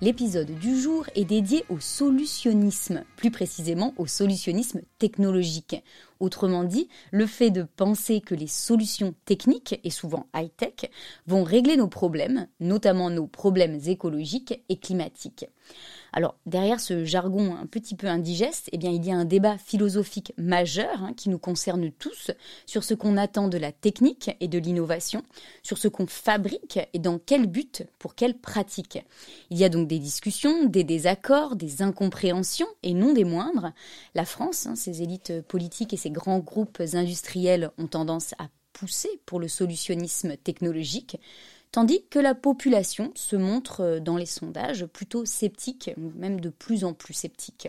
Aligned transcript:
L'épisode 0.00 0.56
du 0.60 0.80
jour 0.80 1.06
est 1.16 1.24
dédié 1.24 1.64
au 1.68 1.80
solutionnisme, 1.80 3.02
plus 3.16 3.32
précisément 3.32 3.94
au 3.96 4.06
solutionnisme 4.06 4.80
technologique. 5.00 5.82
Autrement 6.20 6.62
dit, 6.62 6.88
le 7.10 7.26
fait 7.26 7.50
de 7.50 7.64
penser 7.64 8.20
que 8.20 8.36
les 8.36 8.46
solutions 8.46 9.12
techniques, 9.24 9.80
et 9.82 9.90
souvent 9.90 10.26
high-tech, 10.36 10.88
vont 11.26 11.42
régler 11.42 11.76
nos 11.76 11.88
problèmes, 11.88 12.46
notamment 12.60 13.10
nos 13.10 13.26
problèmes 13.26 13.80
écologiques 13.86 14.62
et 14.68 14.78
climatiques. 14.78 15.46
Alors 16.12 16.36
derrière 16.46 16.80
ce 16.80 17.04
jargon 17.04 17.54
un 17.56 17.66
petit 17.66 17.94
peu 17.94 18.06
indigeste, 18.06 18.68
eh 18.72 18.78
bien 18.78 18.90
il 18.90 19.04
y 19.04 19.10
a 19.10 19.16
un 19.16 19.24
débat 19.24 19.58
philosophique 19.58 20.32
majeur 20.36 21.02
hein, 21.02 21.12
qui 21.16 21.28
nous 21.28 21.38
concerne 21.38 21.90
tous 21.92 22.30
sur 22.66 22.84
ce 22.84 22.94
qu'on 22.94 23.16
attend 23.16 23.48
de 23.48 23.58
la 23.58 23.72
technique 23.72 24.30
et 24.40 24.48
de 24.48 24.58
l'innovation, 24.58 25.22
sur 25.62 25.78
ce 25.78 25.88
qu'on 25.88 26.06
fabrique 26.06 26.78
et 26.92 26.98
dans 26.98 27.18
quel 27.18 27.46
but, 27.46 27.84
pour 27.98 28.14
quelle 28.14 28.38
pratique. 28.38 29.04
Il 29.50 29.58
y 29.58 29.64
a 29.64 29.68
donc 29.68 29.88
des 29.88 29.98
discussions, 29.98 30.64
des 30.64 30.84
désaccords, 30.84 31.56
des 31.56 31.82
incompréhensions 31.82 32.68
et 32.82 32.94
non 32.94 33.12
des 33.12 33.24
moindres. 33.24 33.72
La 34.14 34.24
France, 34.24 34.66
hein, 34.66 34.76
ses 34.76 35.02
élites 35.02 35.42
politiques 35.42 35.92
et 35.92 35.98
ses 35.98 36.10
grands 36.10 36.38
groupes 36.38 36.82
industriels 36.94 37.70
ont 37.78 37.86
tendance 37.86 38.34
à 38.38 38.48
pousser 38.72 39.20
pour 39.26 39.40
le 39.40 39.48
solutionnisme 39.48 40.36
technologique 40.36 41.18
tandis 41.72 42.04
que 42.10 42.18
la 42.18 42.34
population 42.34 43.12
se 43.14 43.36
montre 43.36 43.80
euh, 43.82 44.00
dans 44.00 44.16
les 44.16 44.26
sondages 44.26 44.86
plutôt 44.86 45.24
sceptique, 45.24 45.90
même 45.96 46.40
de 46.40 46.50
plus 46.50 46.84
en 46.84 46.92
plus 46.92 47.14
sceptique. 47.14 47.68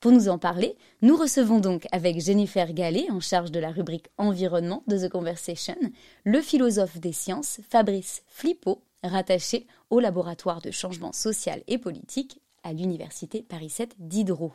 Pour 0.00 0.12
nous 0.12 0.30
en 0.30 0.38
parler, 0.38 0.76
nous 1.02 1.14
recevons 1.14 1.60
donc 1.60 1.86
avec 1.92 2.20
Jennifer 2.20 2.72
Gallet, 2.72 3.10
en 3.10 3.20
charge 3.20 3.50
de 3.50 3.60
la 3.60 3.70
rubrique 3.70 4.06
Environnement 4.16 4.82
de 4.86 4.96
The 4.96 5.10
Conversation, 5.10 5.76
le 6.24 6.40
philosophe 6.40 6.98
des 6.98 7.12
sciences 7.12 7.60
Fabrice 7.68 8.22
Flippo, 8.26 8.82
rattaché 9.02 9.66
au 9.90 10.00
laboratoire 10.00 10.62
de 10.62 10.70
changement 10.70 11.12
social 11.12 11.62
et 11.66 11.76
politique 11.76 12.40
à 12.62 12.72
l'université 12.72 13.42
Paris 13.42 13.68
7 13.68 13.94
Diderot. 13.98 14.52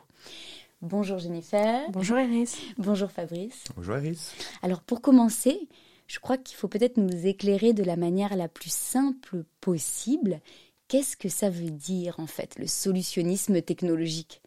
Bonjour 0.82 1.18
Jennifer. 1.18 1.90
Bonjour 1.90 2.18
Iris. 2.18 2.58
Bonjour 2.76 3.10
Fabrice. 3.10 3.64
Bonjour 3.76 3.96
Iris. 3.98 4.34
Alors 4.62 4.82
pour 4.82 5.00
commencer, 5.00 5.68
je 6.06 6.18
crois 6.18 6.38
qu'il 6.38 6.56
faut 6.56 6.68
peut-être 6.68 6.98
nous 6.98 7.26
éclairer 7.26 7.72
de 7.72 7.82
la 7.82 7.96
manière 7.96 8.36
la 8.36 8.48
plus 8.48 8.72
simple 8.72 9.44
possible. 9.60 10.40
Qu'est-ce 10.88 11.16
que 11.16 11.28
ça 11.28 11.50
veut 11.50 11.70
dire 11.70 12.18
en 12.18 12.26
fait, 12.26 12.58
le 12.58 12.66
solutionnisme 12.66 13.60
technologique? 13.60 14.40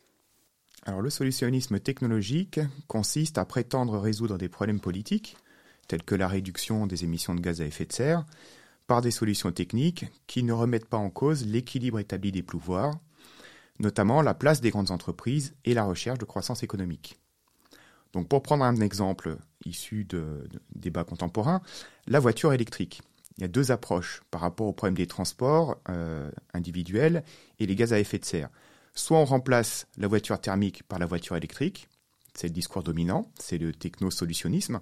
Alors 0.86 1.02
le 1.02 1.10
solutionnisme 1.10 1.80
technologique 1.80 2.60
consiste 2.88 3.38
à 3.38 3.46
prétendre 3.46 4.00
résoudre 4.00 4.38
des 4.38 4.48
problèmes 4.48 4.80
politiques, 4.80 5.36
tels 5.88 6.04
que 6.04 6.16
la 6.16 6.28
réduction 6.28 6.88
des 6.88 7.04
émissions 7.04 7.36
de 7.36 7.42
gaz 7.42 7.62
à 7.62 7.66
effet 7.66 7.86
de 7.86 7.92
serre, 7.92 8.26
par 8.88 9.02
des 9.02 9.12
solutions 9.12 9.52
techniques 9.52 10.06
qui 10.28 10.44
ne 10.44 10.54
remettent 10.54 10.90
pas 10.90 10.98
en 10.98 11.10
cause 11.10 11.46
l'équilibre 11.46 12.00
établi 12.00 12.32
des 12.32 12.44
pouvoirs, 12.44 12.98
notamment 13.80 14.22
la 14.22 14.34
place 14.34 14.62
des 14.62 14.72
grandes 14.72 14.92
entreprises 14.92 15.54
et 15.66 15.74
la 15.74 15.84
recherche 15.84 16.20
de 16.20 16.26
croissance 16.26 16.64
économique. 16.64 17.20
Donc 18.14 18.28
pour 18.28 18.42
prendre 18.42 18.64
un 18.64 18.76
exemple 18.78 19.38
issu 19.66 20.06
de, 20.06 20.48
débats 20.76 21.04
contemporains, 21.04 21.62
la 22.08 22.20
voiture 22.20 22.54
électrique. 22.54 23.02
Il 23.38 23.42
y 23.42 23.46
a 23.46 23.48
deux 23.48 23.72
approches 23.72 24.22
par 24.32 24.42
rapport 24.42 24.68
au 24.68 24.74
problème 24.74 24.96
des 24.96 25.08
transports 25.08 25.78
euh, 25.90 26.30
individuels 26.54 27.24
et 27.60 27.66
les 27.66 27.76
gaz 27.76 27.94
à 27.94 28.00
effet 28.00 28.20
de 28.20 28.26
serre. 28.26 28.50
Soit 28.94 29.18
on 29.18 29.26
remplace 29.26 29.88
la 29.98 30.08
voiture 30.08 30.40
thermique 30.42 30.84
par 30.84 31.00
la 31.00 31.06
voiture 31.06 31.38
électrique, 31.38 31.88
c'est 32.34 32.48
le 32.48 32.54
discours 32.54 32.84
dominant, 32.84 33.32
c'est 33.40 33.58
le 33.58 33.72
techno-solutionnisme, 33.72 34.82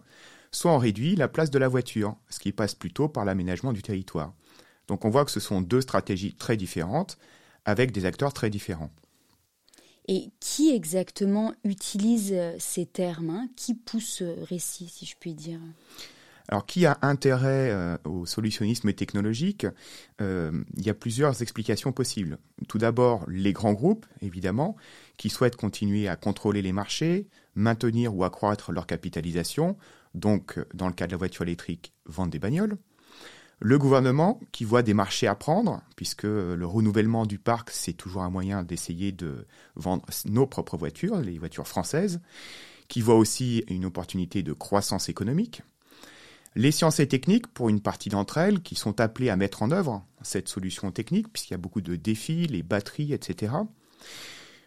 soit 0.52 0.72
on 0.72 0.78
réduit 0.78 1.16
la 1.16 1.28
place 1.28 1.52
de 1.52 1.60
la 1.60 1.68
voiture, 1.68 2.16
ce 2.30 2.40
qui 2.40 2.52
passe 2.52 2.74
plutôt 2.74 3.10
par 3.10 3.26
l'aménagement 3.26 3.74
du 3.74 3.82
territoire. 3.82 4.34
Donc 4.88 5.06
on 5.06 5.10
voit 5.10 5.26
que 5.26 5.32
ce 5.32 5.40
sont 5.40 5.62
deux 5.62 5.82
stratégies 5.82 6.34
très 6.34 6.58
différentes 6.58 7.18
avec 7.66 7.92
des 7.92 8.06
acteurs 8.06 8.34
très 8.34 8.50
différents. 8.50 8.92
Et 10.08 10.32
qui 10.40 10.74
exactement 10.74 11.54
utilise 11.64 12.32
euh, 12.34 12.56
ces 12.60 12.86
termes 12.86 13.30
hein? 13.30 13.50
Qui 13.56 13.74
pousse 13.74 14.08
ce 14.08 14.46
récit, 14.46 14.88
si 14.88 15.06
je 15.06 15.16
puis 15.20 15.34
dire? 15.34 15.60
Alors, 16.50 16.66
qui 16.66 16.86
a 16.86 16.98
intérêt 17.02 17.72
euh, 17.72 17.98
au 18.06 18.26
solutionnisme 18.26 18.94
technologique? 18.94 19.68
Euh, 20.22 20.64
Il 20.78 20.86
y 20.86 20.90
a 20.90 20.94
plusieurs 20.94 21.42
explications 21.42 21.92
possibles. 21.92 22.38
Tout 22.70 22.78
d'abord, 22.78 23.26
les 23.28 23.52
grands 23.52 23.74
groupes, 23.74 24.06
évidemment, 24.22 24.78
qui 25.18 25.30
souhaitent 25.30 25.58
continuer 25.58 26.08
à 26.08 26.16
contrôler 26.16 26.62
les 26.62 26.72
marchés, 26.72 27.28
maintenir 27.56 28.16
ou 28.16 28.24
accroître 28.24 28.72
leur 28.72 28.88
capitalisation, 28.88 29.78
donc, 30.14 30.58
dans 30.74 30.88
le 30.88 30.94
cas 30.94 31.08
de 31.08 31.12
la 31.12 31.18
voiture 31.18 31.44
électrique, 31.44 31.94
vendre 32.06 32.32
des 32.32 32.40
bagnoles. 32.40 32.78
Le 33.60 33.80
gouvernement 33.80 34.40
qui 34.52 34.66
voit 34.66 34.84
des 34.84 34.94
marchés 34.94 35.26
à 35.26 35.34
prendre, 35.34 35.82
puisque 35.96 36.24
le 36.24 36.66
renouvellement 36.66 37.26
du 37.26 37.40
parc, 37.40 37.72
c'est 37.72 37.94
toujours 37.94 38.22
un 38.22 38.30
moyen 38.30 38.62
d'essayer 38.62 39.12
de 39.12 39.48
vendre 39.76 40.06
nos 40.26 40.46
propres 40.46 40.78
voitures, 40.78 41.20
les 41.22 41.40
voitures 41.40 41.68
françaises, 41.68 42.20
qui 42.88 43.02
voit 43.02 43.16
aussi 43.16 43.64
une 43.68 43.86
opportunité 43.86 44.44
de 44.44 44.54
croissance 44.54 45.10
économique. 45.10 45.64
Les 46.56 46.72
sciences 46.72 47.00
et 47.00 47.08
techniques, 47.08 47.48
pour 47.48 47.70
une 47.70 47.82
partie 47.82 48.10
d'entre 48.10 48.38
elles, 48.38 48.62
qui 48.62 48.76
sont 48.76 49.00
appelées 49.00 49.30
à 49.30 49.36
mettre 49.36 49.64
en 49.64 49.72
œuvre 49.72 50.06
cette 50.22 50.48
solution 50.48 50.92
technique, 50.92 51.32
puisqu'il 51.32 51.54
y 51.54 51.56
a 51.56 51.60
beaucoup 51.60 51.82
de 51.82 51.96
défis, 51.96 52.48
les 52.48 52.64
batteries, 52.64 53.14
etc. 53.14 53.54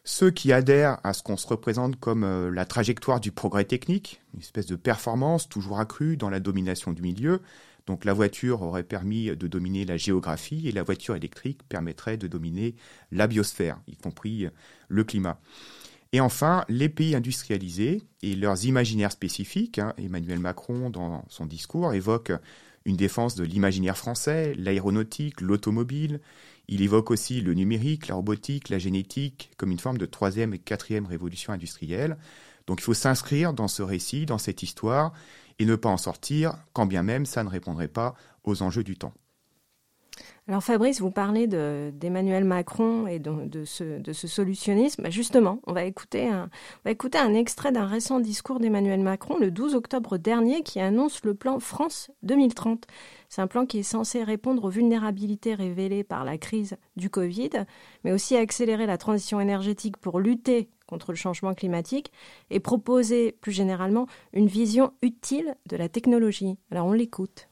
Ceux 0.04 0.30
qui 0.30 0.52
adhèrent 0.52 0.98
à 1.04 1.12
ce 1.12 1.22
qu'on 1.22 1.36
se 1.36 1.46
représente 1.46 1.98
comme 1.98 2.24
euh, 2.24 2.50
la 2.50 2.64
trajectoire 2.64 3.20
du 3.20 3.32
progrès 3.32 3.64
technique, 3.64 4.20
une 4.34 4.40
espèce 4.40 4.66
de 4.66 4.76
performance 4.76 5.48
toujours 5.48 5.78
accrue 5.78 6.16
dans 6.16 6.30
la 6.30 6.40
domination 6.40 6.92
du 6.92 7.02
milieu, 7.02 7.42
donc 7.86 8.04
la 8.04 8.12
voiture 8.12 8.62
aurait 8.62 8.82
permis 8.82 9.34
de 9.36 9.46
dominer 9.46 9.84
la 9.84 9.96
géographie 9.96 10.68
et 10.68 10.72
la 10.72 10.82
voiture 10.82 11.16
électrique 11.16 11.62
permettrait 11.68 12.16
de 12.16 12.26
dominer 12.26 12.74
la 13.10 13.26
biosphère, 13.26 13.80
y 13.88 13.96
compris 13.96 14.46
le 14.88 15.04
climat. 15.04 15.40
Et 16.12 16.20
enfin, 16.20 16.64
les 16.68 16.88
pays 16.88 17.14
industrialisés 17.14 18.02
et 18.22 18.34
leurs 18.34 18.64
imaginaires 18.64 19.12
spécifiques. 19.12 19.78
Hein, 19.78 19.94
Emmanuel 19.96 20.40
Macron, 20.40 20.90
dans 20.90 21.24
son 21.28 21.46
discours, 21.46 21.94
évoque 21.94 22.32
une 22.84 22.96
défense 22.96 23.36
de 23.36 23.44
l'imaginaire 23.44 23.96
français, 23.96 24.54
l'aéronautique, 24.56 25.40
l'automobile. 25.40 26.20
Il 26.66 26.82
évoque 26.82 27.10
aussi 27.10 27.40
le 27.40 27.54
numérique, 27.54 28.08
la 28.08 28.16
robotique, 28.16 28.70
la 28.70 28.78
génétique 28.78 29.50
comme 29.56 29.70
une 29.70 29.78
forme 29.78 29.98
de 29.98 30.06
troisième 30.06 30.54
et 30.54 30.58
quatrième 30.58 31.06
révolution 31.06 31.52
industrielle. 31.52 32.16
Donc 32.66 32.80
il 32.80 32.84
faut 32.84 32.94
s'inscrire 32.94 33.52
dans 33.52 33.68
ce 33.68 33.82
récit, 33.82 34.26
dans 34.26 34.38
cette 34.38 34.62
histoire, 34.62 35.12
et 35.60 35.66
ne 35.66 35.76
pas 35.76 35.90
en 35.90 35.98
sortir, 35.98 36.54
quand 36.72 36.86
bien 36.86 37.04
même 37.04 37.26
ça 37.26 37.44
ne 37.44 37.48
répondrait 37.48 37.86
pas 37.86 38.14
aux 38.42 38.62
enjeux 38.62 38.82
du 38.82 38.96
temps. 38.96 39.12
Alors 40.48 40.64
Fabrice, 40.64 41.00
vous 41.00 41.12
parlez 41.12 41.46
d'Emmanuel 41.46 42.44
Macron 42.44 43.06
et 43.06 43.20
de, 43.20 43.64
ce, 43.64 44.02
solutionnisme. 44.12 45.02
Bah, 45.02 45.10
justement, 45.10 45.60
on 45.66 45.72
va, 45.72 45.84
écouter 45.84 46.28
un, 46.28 46.44
on 46.78 46.80
va 46.86 46.90
écouter 46.90 47.18
un 47.18 47.34
extrait 47.34 47.70
d'un 47.70 47.86
récent 47.86 48.18
discours 48.18 48.58
d'Emmanuel 48.58 49.00
Macron 49.00 49.38
le 49.38 49.52
12 49.52 49.76
octobre 49.76 50.18
dernier 50.18 50.62
qui 50.62 50.80
annonce 50.80 51.22
le 51.24 51.34
plan 51.34 51.60
France 51.60 52.10
2030. 52.24 52.86
C'est 53.28 53.42
un 53.42 53.46
plan 53.46 53.64
qui 53.64 53.78
est 53.78 53.84
censé 53.84 54.24
répondre 54.24 54.64
aux 54.64 54.70
vulnérabilités 54.70 55.54
révélées 55.54 56.02
par 56.02 56.24
la 56.24 56.36
crise 56.36 56.76
du 56.96 57.10
Covid, 57.10 57.50
mais 58.02 58.10
aussi 58.10 58.34
accélérer 58.34 58.86
la 58.86 58.98
transition 58.98 59.40
énergétique 59.40 59.98
pour 59.98 60.18
lutter 60.18 60.68
contre 60.90 61.12
le 61.12 61.16
changement 61.16 61.54
climatique 61.54 62.12
et 62.50 62.60
proposer 62.60 63.32
plus 63.40 63.52
généralement 63.52 64.06
une 64.34 64.48
vision 64.48 64.92
utile 65.00 65.54
de 65.66 65.76
la 65.76 65.88
technologie. 65.88 66.58
Alors 66.70 66.86
on 66.86 66.92
l'écoute. 66.92 67.48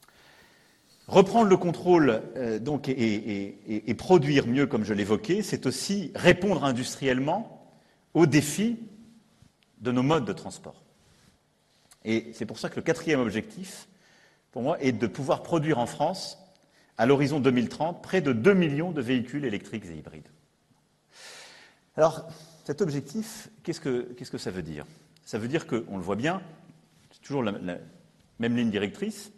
Reprendre 1.06 1.48
le 1.48 1.56
contrôle 1.56 2.20
euh, 2.36 2.58
donc, 2.58 2.88
et, 2.88 3.94
produire 3.96 4.46
mieux, 4.46 4.66
comme 4.66 4.84
je 4.84 4.92
l'évoquais, 4.92 5.42
c'est 5.42 5.64
aussi 5.64 6.12
répondre 6.14 6.64
industriellement 6.64 7.72
aux 8.12 8.26
défis 8.26 8.78
de 9.80 9.90
nos 9.90 10.02
modes 10.02 10.26
de 10.26 10.34
transport. 10.34 10.82
Et 12.04 12.30
c'est 12.34 12.44
pour 12.44 12.58
ça 12.58 12.68
que 12.68 12.76
le 12.76 12.82
quatrième 12.82 13.20
objectif, 13.20 13.88
pour 14.52 14.62
moi, 14.62 14.78
est 14.82 14.92
de 14.92 15.06
pouvoir 15.06 15.42
produire 15.42 15.78
en 15.78 15.86
France, 15.86 16.38
à 16.98 17.06
l'horizon 17.06 17.40
2030, 17.40 18.02
près 18.02 18.20
de 18.20 18.32
2 18.32 18.52
millions 18.52 18.92
de 18.92 19.00
véhicules 19.00 19.46
électriques 19.46 19.84
et 19.86 19.96
hybrides. 19.96 20.28
Alors, 21.96 22.28
cet 22.68 22.82
objectif, 22.82 23.48
qu'est-ce 23.62 23.80
que, 23.80 24.36
ça 24.36 24.50
veut 24.50 24.60
dire? 24.60 24.84
Ça 25.24 25.38
veut 25.38 25.48
dire 25.48 25.66
qu'on 25.66 25.96
le 25.96 26.02
voit 26.02 26.16
bien, 26.16 26.42
c'est 27.10 27.22
toujours 27.22 27.42
la, 27.42 27.78
même 28.38 28.56
ligne 28.56 28.68
directrice. 28.68 29.32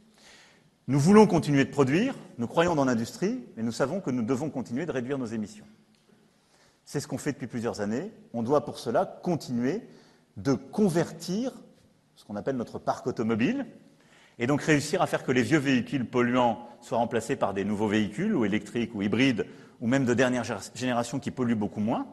Nous 0.89 0.99
voulons 0.99 1.29
continuer 1.29 1.65
de 1.65 1.71
produire, 1.71 2.17
nous 2.39 2.49
croyons 2.49 2.75
dans 2.75 2.85
l'industrie, 2.85 3.39
mais 3.57 3.63
nous 3.63 3.71
savons 3.71 4.01
que 4.01 4.11
nous 4.11 4.25
devons 4.25 4.51
continuer 4.51 4.85
de 4.85 4.91
réduire 4.91 5.17
nos 5.17 5.27
émissions. 5.27 5.65
C'est 6.85 6.99
ce 6.99 7.07
qu'on 7.07 7.19
fait 7.19 7.31
depuis 7.31 7.47
plusieurs 7.47 7.81
années. 7.81 8.11
On 8.35 8.43
doit 8.43 8.65
pour 8.65 8.81
cela 8.81 9.07
continuer 9.07 9.83
de 10.37 10.55
convertir 10.55 11.53
ce 12.17 12.25
qu'on 12.25 12.35
appelle 12.35 12.57
notre 12.57 12.81
parc 12.81 13.07
automobile. 13.07 13.65
et 14.41 14.49
donc 14.49 14.61
réussir 14.61 15.03
à 15.03 15.07
faire 15.07 15.23
que 15.23 15.31
les 15.31 15.43
vieux 15.43 15.59
véhicules 15.59 16.05
polluants 16.05 16.69
soient 16.81 16.99
remplacés 16.99 17.37
par 17.37 17.55
des 17.55 17.65
nouveaux 17.65 17.87
véhicules, 17.87 18.35
ou 18.35 18.45
électriques, 18.45 18.93
ou 18.97 19.03
hybrides, 19.03 19.47
ou 19.81 19.87
même 19.87 20.05
de 20.05 20.15
dernière 20.15 20.43
génération 20.75 21.21
qui 21.21 21.31
polluent 21.31 21.55
beaucoup 21.55 21.79
moins. 21.79 22.09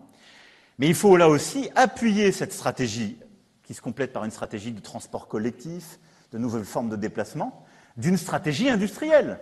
Mais 0.80 0.88
il 0.88 0.96
faut 0.96 1.18
là 1.18 1.30
aussi 1.30 1.70
appuyer 1.76 2.32
cette 2.32 2.54
stratégie, 2.54 3.18
qui 3.64 3.74
se 3.74 3.82
complète 3.82 4.14
par 4.14 4.24
une 4.24 4.32
stratégie 4.32 4.72
de 4.72 4.80
transport 4.80 5.28
collectif, 5.28 6.00
de 6.32 6.38
nouvelles 6.38 6.66
formes 6.66 6.90
de 6.90 6.96
déplacement, 6.96 7.66
d'une 7.98 8.18
stratégie 8.18 8.70
industrielle. 8.70 9.40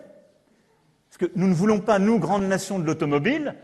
Parce 1.10 1.18
que 1.18 1.38
nous 1.38 1.48
ne 1.48 1.54
voulons 1.54 1.80
pas, 1.80 2.00
nous, 2.00 2.20
grande 2.20 2.44
nation 2.44 2.80
de 2.80 2.86
l'automobile, 2.86 3.56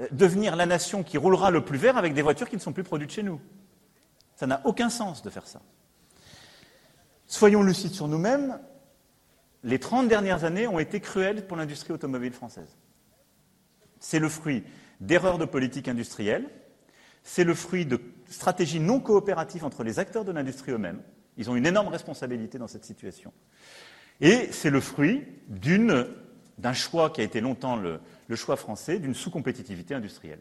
euh, 0.00 0.06
devenir 0.12 0.56
la 0.56 0.66
nation 0.66 1.02
qui 1.02 1.18
roulera 1.18 1.50
le 1.50 1.64
plus 1.64 1.78
vert 1.78 1.96
avec 1.96 2.14
des 2.14 2.22
voitures 2.22 2.48
qui 2.48 2.56
ne 2.56 2.60
sont 2.60 2.72
plus 2.72 2.84
produites 2.84 3.10
chez 3.10 3.22
nous. 3.22 3.40
Ça 4.36 4.46
n'a 4.46 4.60
aucun 4.64 4.90
sens 4.90 5.22
de 5.22 5.30
faire 5.30 5.46
ça. 5.46 5.60
Soyons 7.26 7.62
lucides 7.62 7.92
sur 7.92 8.08
nous-mêmes, 8.08 8.58
les 9.64 9.78
30 9.78 10.08
dernières 10.08 10.44
années 10.44 10.68
ont 10.68 10.78
été 10.78 11.00
cruelles 11.00 11.46
pour 11.46 11.56
l'industrie 11.56 11.92
automobile 11.92 12.32
française. 12.32 12.76
C'est 13.98 14.20
le 14.20 14.28
fruit 14.28 14.62
d'erreurs 15.00 15.38
de 15.38 15.44
politique 15.44 15.88
industrielle, 15.88 16.48
c'est 17.28 17.44
le 17.44 17.54
fruit 17.54 17.84
de 17.84 18.00
stratégies 18.30 18.80
non 18.80 19.00
coopératives 19.00 19.62
entre 19.62 19.84
les 19.84 19.98
acteurs 19.98 20.24
de 20.24 20.32
l'industrie 20.32 20.72
eux-mêmes. 20.72 21.02
Ils 21.36 21.50
ont 21.50 21.56
une 21.56 21.66
énorme 21.66 21.88
responsabilité 21.88 22.56
dans 22.56 22.68
cette 22.68 22.86
situation. 22.86 23.34
Et 24.22 24.48
c'est 24.50 24.70
le 24.70 24.80
fruit 24.80 25.26
d'un 26.56 26.72
choix 26.72 27.10
qui 27.10 27.20
a 27.20 27.24
été 27.24 27.42
longtemps 27.42 27.76
le, 27.76 28.00
choix 28.34 28.56
français, 28.56 28.98
d'une 28.98 29.14
sous-compétitivité 29.14 29.94
industrielle. 29.94 30.40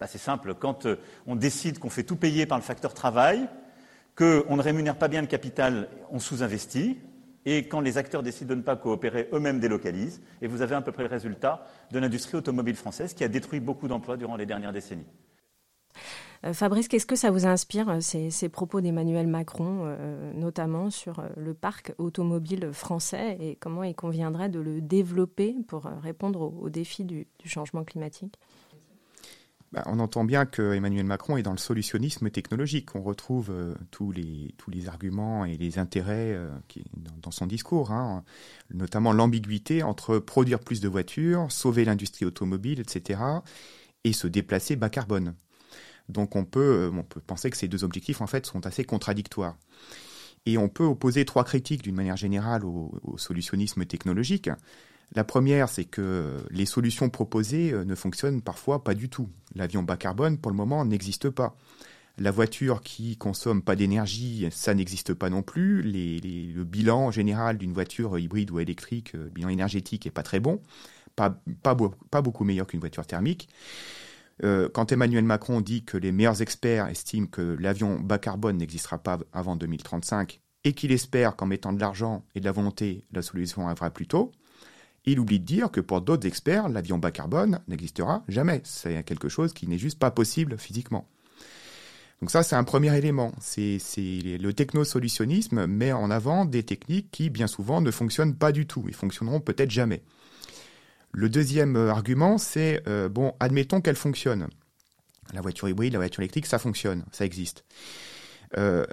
Bah, 0.00 0.08
c'est 0.08 0.18
simple, 0.18 0.54
quand 0.54 0.86
euh, 0.86 0.96
on 1.28 1.36
décide 1.36 1.78
qu'on 1.78 1.88
fait 1.88 2.02
tout 2.02 2.16
payer 2.16 2.46
par 2.46 2.58
le 2.58 2.64
facteur 2.64 2.94
travail, 2.94 3.48
qu'on 4.16 4.56
ne 4.56 4.62
rémunère 4.62 4.96
pas 4.96 5.06
bien 5.06 5.20
le 5.20 5.28
capital, 5.28 5.88
on 6.10 6.18
sous-investit, 6.18 6.98
et 7.46 7.68
quand 7.68 7.80
les 7.80 7.96
acteurs 7.96 8.24
décident 8.24 8.50
de 8.50 8.54
ne 8.56 8.62
pas 8.62 8.74
coopérer, 8.74 9.28
eux-mêmes 9.32 9.60
délocalisent, 9.60 10.20
et 10.42 10.48
vous 10.48 10.62
avez 10.62 10.74
à 10.74 10.80
peu 10.80 10.90
près 10.90 11.04
le 11.04 11.08
résultat 11.08 11.64
de 11.92 12.00
l'industrie 12.00 12.36
automobile 12.36 12.76
française 12.76 13.14
qui 13.14 13.22
a 13.22 13.28
détruit 13.28 13.60
beaucoup 13.60 13.86
d'emplois 13.86 14.16
durant 14.16 14.36
les 14.36 14.46
dernières 14.46 14.72
décennies. 14.72 15.06
Euh, 16.44 16.52
Fabrice, 16.52 16.88
qu'est-ce 16.88 17.06
que 17.06 17.16
ça 17.16 17.30
vous 17.30 17.46
inspire, 17.46 17.88
euh, 17.88 18.00
ces, 18.00 18.48
propos 18.48 18.80
d'Emmanuel 18.80 19.26
Macron, 19.26 19.82
euh, 19.84 20.32
notamment 20.34 20.90
sur 20.90 21.22
le 21.36 21.54
parc 21.54 21.94
automobile 21.98 22.70
français 22.72 23.36
et 23.40 23.56
comment 23.56 23.84
il 23.84 23.94
conviendrait 23.94 24.48
de 24.48 24.58
le 24.58 24.80
développer 24.80 25.54
pour 25.68 25.84
répondre 26.02 26.40
aux, 26.40 26.68
défis 26.68 27.04
du, 27.04 27.26
changement 27.44 27.84
climatique? 27.84 28.34
Bah, 29.70 29.82
on 29.86 30.00
entend 30.00 30.24
bien 30.24 30.44
que 30.44 30.74
Emmanuel 30.74 31.06
Macron 31.06 31.38
est 31.38 31.42
dans 31.42 31.52
le 31.52 31.58
solutionnisme 31.58 32.28
technologique. 32.28 32.94
On 32.94 33.02
retrouve 33.02 33.50
tous, 33.90 34.12
les, 34.12 34.54
tous 34.58 34.70
les 34.70 34.86
arguments 34.86 35.46
et 35.46 35.56
les 35.56 35.78
intérêts 35.78 36.36
dans, 37.22 37.30
son 37.30 37.46
discours, 37.46 37.90
hein. 37.90 38.22
notamment 38.74 39.14
l'ambiguïté 39.14 39.82
entre 39.82 40.18
produire 40.18 40.58
plus 40.58 40.82
de 40.82 40.88
voitures, 40.88 41.50
sauver 41.50 41.86
l'industrie 41.86 42.26
automobile, 42.26 42.80
etc., 42.80 43.20
et 44.04 44.12
se 44.12 44.26
déplacer 44.26 44.76
bas 44.76 44.90
carbone. 44.90 45.34
Donc 46.08 46.36
on 46.36 46.44
peut, 46.44 46.90
euh, 46.90 46.90
on 46.96 47.02
peut 47.02 47.20
penser 47.20 47.50
que 47.50 47.56
ces 47.56 47.68
deux 47.68 47.84
objectifs 47.84 48.20
en 48.20 48.26
fait 48.26 48.46
sont 48.46 48.66
assez 48.66 48.84
contradictoires. 48.84 49.56
Et 50.46 50.58
on 50.58 50.68
peut 50.68 50.84
opposer 50.84 51.24
trois 51.24 51.44
critiques 51.44 51.82
d'une 51.82 51.94
manière 51.94 52.16
générale 52.16 52.64
au, 52.64 52.92
solutionnisme 53.16 53.84
technologique. 53.84 54.50
La 55.14 55.24
première, 55.24 55.68
c'est 55.68 55.84
que 55.84 56.38
les 56.50 56.66
solutions 56.66 57.10
proposées 57.10 57.72
euh, 57.72 57.84
ne 57.84 57.94
fonctionnent 57.94 58.42
parfois 58.42 58.82
pas 58.82 58.94
du 58.94 59.08
tout. 59.08 59.28
L'avion 59.54 59.82
bas 59.82 59.96
carbone, 59.96 60.38
pour 60.38 60.50
le 60.50 60.56
moment, 60.56 60.84
n'existe 60.84 61.30
pas. 61.30 61.56
La 62.18 62.30
voiture 62.30 62.82
qui 62.82 63.16
consomme 63.16 63.62
pas 63.62 63.74
d'énergie, 63.74 64.46
ça 64.50 64.74
n'existe 64.74 65.14
pas 65.14 65.30
non 65.30 65.42
plus. 65.42 65.82
le 65.82 66.64
bilan 66.64 67.10
général 67.10 67.56
d'une 67.56 67.72
voiture 67.72 68.18
hybride 68.18 68.50
ou 68.50 68.58
électrique, 68.58 69.12
le 69.12 69.20
euh, 69.20 69.30
bilan 69.30 69.48
énergétique, 69.48 70.06
est 70.06 70.10
pas 70.10 70.22
très 70.22 70.40
bon, 70.40 70.60
pas 71.14 71.30
beaucoup 72.22 72.44
meilleur 72.44 72.66
qu'une 72.66 72.80
voiture 72.80 73.06
thermique. 73.06 73.48
Euh, 74.44 74.68
quand 74.72 74.92
Emmanuel 74.92 75.24
Macron 75.24 75.60
dit 75.60 75.84
que 75.84 75.96
les 75.96 76.12
meilleurs 76.12 76.42
experts 76.42 76.88
estiment 76.88 77.26
que 77.26 77.56
l'avion 77.60 78.00
bas 78.00 78.18
carbone 78.18 78.56
n'existera 78.56 78.98
pas 78.98 79.18
avant 79.32 79.56
2035 79.56 80.40
et 80.64 80.72
qu'il 80.72 80.92
espère 80.92 81.36
qu'en 81.36 81.46
mettant 81.46 81.72
de 81.72 81.80
l'argent 81.80 82.24
et 82.34 82.40
de 82.40 82.44
la 82.44 82.52
volonté, 82.52 83.04
la 83.12 83.22
solution 83.22 83.66
arrivera 83.66 83.90
plus 83.90 84.06
tôt, 84.06 84.32
il 85.04 85.18
oublie 85.18 85.40
de 85.40 85.44
dire 85.44 85.70
que 85.70 85.80
pour 85.80 86.00
d'autres 86.00 86.26
experts, 86.26 86.68
l'avion 86.68 86.98
bas 86.98 87.10
carbone 87.10 87.60
n'existera 87.66 88.24
jamais. 88.28 88.60
C'est 88.64 89.02
quelque 89.02 89.28
chose 89.28 89.52
qui 89.52 89.66
n'est 89.66 89.78
juste 89.78 89.98
pas 89.98 90.10
possible 90.10 90.56
physiquement. 90.58 91.08
Donc 92.20 92.30
ça, 92.30 92.44
c'est 92.44 92.54
un 92.54 92.62
premier 92.62 92.96
élément. 92.96 93.32
C'est 93.40 93.78
le 93.96 94.52
technosolutionnisme 94.52 95.66
met 95.66 95.92
en 95.92 96.08
avant 96.08 96.44
des 96.44 96.62
techniques 96.62 97.10
qui, 97.10 97.30
bien 97.30 97.48
souvent, 97.48 97.80
ne 97.80 97.90
fonctionnent 97.90 98.36
pas 98.36 98.52
du 98.52 98.64
tout. 98.66 98.84
Ils 98.86 98.94
fonctionneront 98.94 99.40
peut-être 99.40 99.72
jamais. 99.72 100.04
Le 101.12 101.28
deuxième 101.28 101.76
euh, 101.76 101.90
argument, 101.90 102.38
c'est, 102.38 102.82
euh, 102.88 103.08
bon, 103.08 103.34
admettons 103.38 103.82
qu'elle 103.82 103.96
fonctionne. 103.96 104.48
La 105.34 105.42
voiture 105.42 105.68
hybride, 105.68 105.92
la 105.92 105.98
voiture 105.98 106.22
électrique, 106.22 106.46
ça 106.46 106.58
fonctionne, 106.58 107.04
ça 107.12 107.26
existe. 107.26 107.64
Euh, 108.56 108.86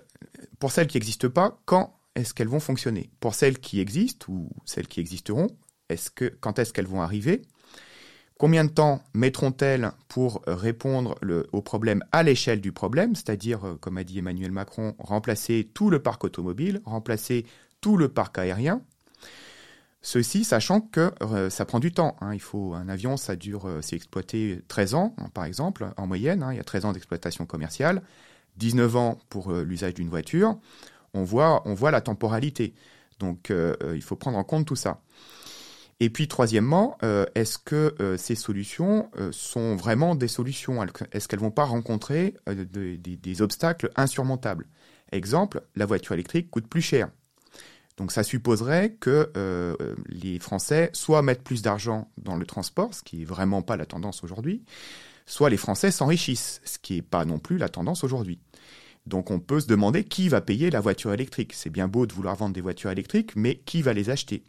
pour 0.60 0.72
celles 0.72 0.88
qui 0.88 0.98
n'existent 0.98 1.30
pas, 1.30 1.60
quand 1.66 1.98
est-ce 2.16 2.34
qu'elles 2.34 2.50
vont 2.50 2.60
fonctionner? 2.60 3.10
Pour 3.22 3.36
celles 3.36 3.60
qui 3.60 3.80
existent 3.80 4.28
ou 4.30 4.50
celles 4.66 4.88
qui 4.88 5.00
existeront, 5.00 5.48
est-ce 5.88 6.12
que, 6.12 6.26
quand 6.26 6.60
est-ce 6.60 6.74
qu'elles 6.74 6.88
vont 6.88 7.02
arriver? 7.02 7.42
Combien 8.38 8.66
de 8.66 8.70
temps 8.70 9.02
mettront-elles 9.14 9.92
pour 10.08 10.44
répondre 10.48 11.18
au 11.52 11.62
problème 11.62 12.06
à 12.14 12.24
l'échelle 12.24 12.62
du 12.62 12.72
problème, 12.72 13.16
c'est-à-dire, 13.16 13.78
comme 13.82 13.98
a 13.98 14.06
dit 14.06 14.20
Emmanuel 14.20 14.52
Macron, 14.52 14.96
remplacer 14.98 15.70
tout 15.74 15.90
le 15.90 16.02
parc 16.02 16.24
automobile, 16.24 16.82
remplacer 16.86 17.46
tout 17.82 17.98
le 17.98 18.08
parc 18.08 18.38
aérien? 18.38 18.82
Ceci 20.02 20.46
sachant 20.46 20.80
que 20.80 21.12
euh, 21.22 21.50
ça 21.50 21.66
prend 21.66 21.80
du 21.80 21.92
temps. 21.92 22.16
Hein. 22.22 22.34
Il 22.34 22.40
faut 22.40 22.74
un 22.74 22.88
avion, 22.88 23.18
ça 23.18 23.36
dure, 23.36 23.68
euh, 23.68 23.82
c'est 23.82 23.98
exploité 23.98 24.62
13 24.70 24.94
ans, 24.94 25.16
par 25.34 25.44
exemple, 25.44 25.92
en 25.98 26.08
moyenne. 26.08 26.42
Hein. 26.42 26.54
Il 26.54 26.58
y 26.58 26.60
a 26.60 26.64
13 26.64 26.86
ans 26.86 26.94
d'exploitation 26.94 27.46
commerciale, 27.46 28.02
19 28.58 28.96
ans 28.96 29.20
pour 29.30 29.52
euh, 29.52 29.64
l'usage 29.64 29.96
d'une 29.96 30.10
voiture. 30.10 30.58
On 31.14 31.24
voit, 31.24 31.64
on 31.66 31.74
voit 31.74 31.92
la 31.92 32.02
temporalité. 32.02 32.74
Donc, 33.20 33.52
il 33.52 34.02
faut 34.02 34.16
prendre 34.16 34.38
en 34.38 34.46
compte 34.46 34.66
tout 34.66 34.78
ça. 34.78 35.02
Et 36.00 36.10
puis, 36.10 36.30
troisièmement, 36.30 36.98
est-ce 37.36 37.58
que 37.58 38.16
ces 38.18 38.36
solutions 38.36 39.12
sont 39.32 39.76
vraiment 39.76 40.16
des 40.16 40.30
solutions? 40.30 40.82
Est-ce 41.12 41.28
qu'elles 41.28 41.40
vont 41.40 41.52
pas 41.52 41.66
rencontrer 41.66 42.36
des 42.48 43.42
obstacles 43.42 43.92
insurmontables? 43.98 44.68
Exemple, 45.12 45.64
la 45.76 45.86
voiture 45.86 46.14
électrique 46.14 46.50
coûte 46.50 46.68
plus 46.68 46.82
cher. 46.82 47.10
Donc 48.00 48.14
ça 48.14 48.24
supposerait 48.24 48.96
que 49.00 49.30
euh, 49.36 49.76
les 50.08 50.40
Français 50.40 50.90
soit 50.94 51.22
mettent 51.22 51.44
plus 51.44 51.62
d'argent 51.62 52.10
dans 52.18 52.38
le 52.38 52.46
transport, 52.46 52.94
ce 52.94 53.04
qui 53.04 53.18
n'est 53.18 53.26
vraiment 53.26 53.62
pas 53.62 53.76
la 53.76 53.86
tendance 53.86 54.24
aujourd'hui, 54.24 54.64
soit 55.26 55.50
les 55.50 55.58
Français 55.58 55.92
s'enrichissent, 55.92 56.62
ce 56.64 56.80
qui 56.80 56.96
n'est 56.96 57.02
pas 57.02 57.26
non 57.26 57.40
plus 57.40 57.58
la 57.58 57.68
tendance 57.68 58.06
aujourd'hui. 58.06 58.40
Donc 59.06 59.32
on 59.32 59.42
peut 59.42 59.60
se 59.60 59.68
demander 59.68 60.06
qui 60.06 60.30
va 60.30 60.40
payer 60.40 60.70
la 60.70 60.80
voiture 60.80 61.12
électrique. 61.12 61.52
C'est 61.54 61.70
bien 61.70 61.90
beau 61.90 62.06
de 62.06 62.14
vouloir 62.14 62.38
vendre 62.38 62.54
des 62.54 62.62
voitures 62.62 62.90
électriques, 62.90 63.36
mais 63.36 63.56
qui 63.58 63.82
va 63.82 63.92
les 63.92 64.10
acheter? 64.10 64.46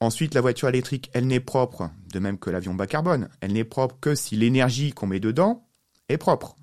Ensuite, 0.00 0.34
la 0.34 0.42
voiture 0.42 0.68
électrique, 0.68 1.10
elle 1.14 1.26
n'est 1.26 1.40
propre, 1.40 1.90
de 2.12 2.18
même 2.18 2.38
que 2.38 2.50
l'avion 2.50 2.74
bas 2.74 2.86
carbone, 2.86 3.30
elle 3.40 3.54
n'est 3.54 3.64
propre 3.64 3.96
que 3.98 4.14
si 4.14 4.36
l'énergie 4.36 4.92
qu'on 4.92 5.06
met 5.06 5.20
dedans 5.20 5.66
est 6.10 6.18
propre. 6.18 6.54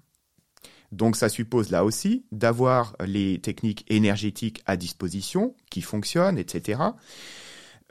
Donc 0.93 1.15
ça 1.15 1.27
suppose 1.27 1.71
là 1.71 1.83
aussi 1.83 2.23
d'avoir 2.31 2.95
les 3.03 3.39
techniques 3.39 3.83
énergétiques 3.89 4.61
à 4.67 4.77
disposition 4.77 5.55
qui 5.71 5.81
fonctionnent, 5.81 6.37
etc. 6.37 6.81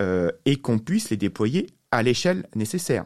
Euh, 0.00 0.30
et 0.44 0.56
qu'on 0.56 0.78
puisse 0.78 1.11
les 1.11 1.16
déployer 1.16 1.66
à 1.90 2.02
l'échelle 2.02 2.47
nécessaire. 2.54 3.04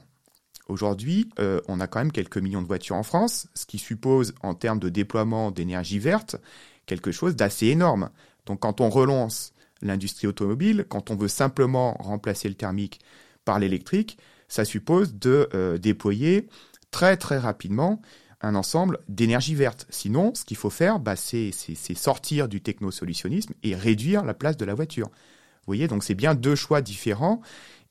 Aujourd'hui, 0.68 1.30
euh, 1.38 1.60
on 1.66 1.80
a 1.80 1.86
quand 1.86 2.00
même 2.00 2.12
quelques 2.12 2.36
millions 2.36 2.60
de 2.60 2.66
voitures 2.66 2.96
en 2.96 3.02
France, 3.02 3.48
ce 3.54 3.64
qui 3.64 3.78
suppose 3.78 4.34
en 4.42 4.54
termes 4.54 4.80
de 4.80 4.90
déploiement 4.90 5.50
d'énergie 5.50 5.98
verte 5.98 6.36
quelque 6.84 7.10
chose 7.10 7.34
d'assez 7.34 7.68
énorme. 7.68 8.10
Donc 8.44 8.60
quand 8.60 8.80
on 8.82 8.90
relance 8.90 9.54
l'industrie 9.80 10.26
automobile, 10.26 10.84
quand 10.88 11.10
on 11.10 11.16
veut 11.16 11.28
simplement 11.28 11.94
remplacer 11.94 12.48
le 12.48 12.54
thermique 12.54 13.00
par 13.44 13.58
l'électrique, 13.58 14.18
ça 14.48 14.64
suppose 14.64 15.14
de 15.14 15.48
euh, 15.54 15.78
déployer 15.78 16.48
très 16.90 17.16
très 17.16 17.38
rapidement 17.38 18.02
un 18.40 18.54
ensemble 18.54 18.98
d'énergie 19.08 19.54
verte. 19.54 19.86
Sinon, 19.90 20.34
ce 20.34 20.44
qu'il 20.44 20.56
faut 20.56 20.70
faire, 20.70 21.00
bah, 21.00 21.16
c'est 21.16 21.52
sortir 21.94 22.48
du 22.48 22.60
technosolutionnisme 22.60 23.54
et 23.62 23.74
réduire 23.74 24.24
la 24.24 24.34
place 24.34 24.56
de 24.56 24.64
la 24.64 24.74
voiture. 24.74 25.06
Vous 25.08 25.72
voyez, 25.72 25.88
donc 25.88 26.04
c'est 26.04 26.14
bien 26.14 26.34
deux 26.34 26.54
choix 26.54 26.80
différents. 26.80 27.40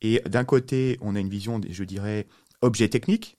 Et 0.01 0.21
d'un 0.27 0.45
côté, 0.45 0.97
on 1.01 1.15
a 1.15 1.19
une 1.19 1.29
vision, 1.29 1.59
je 1.69 1.83
dirais, 1.83 2.27
objet 2.61 2.89
technique. 2.89 3.37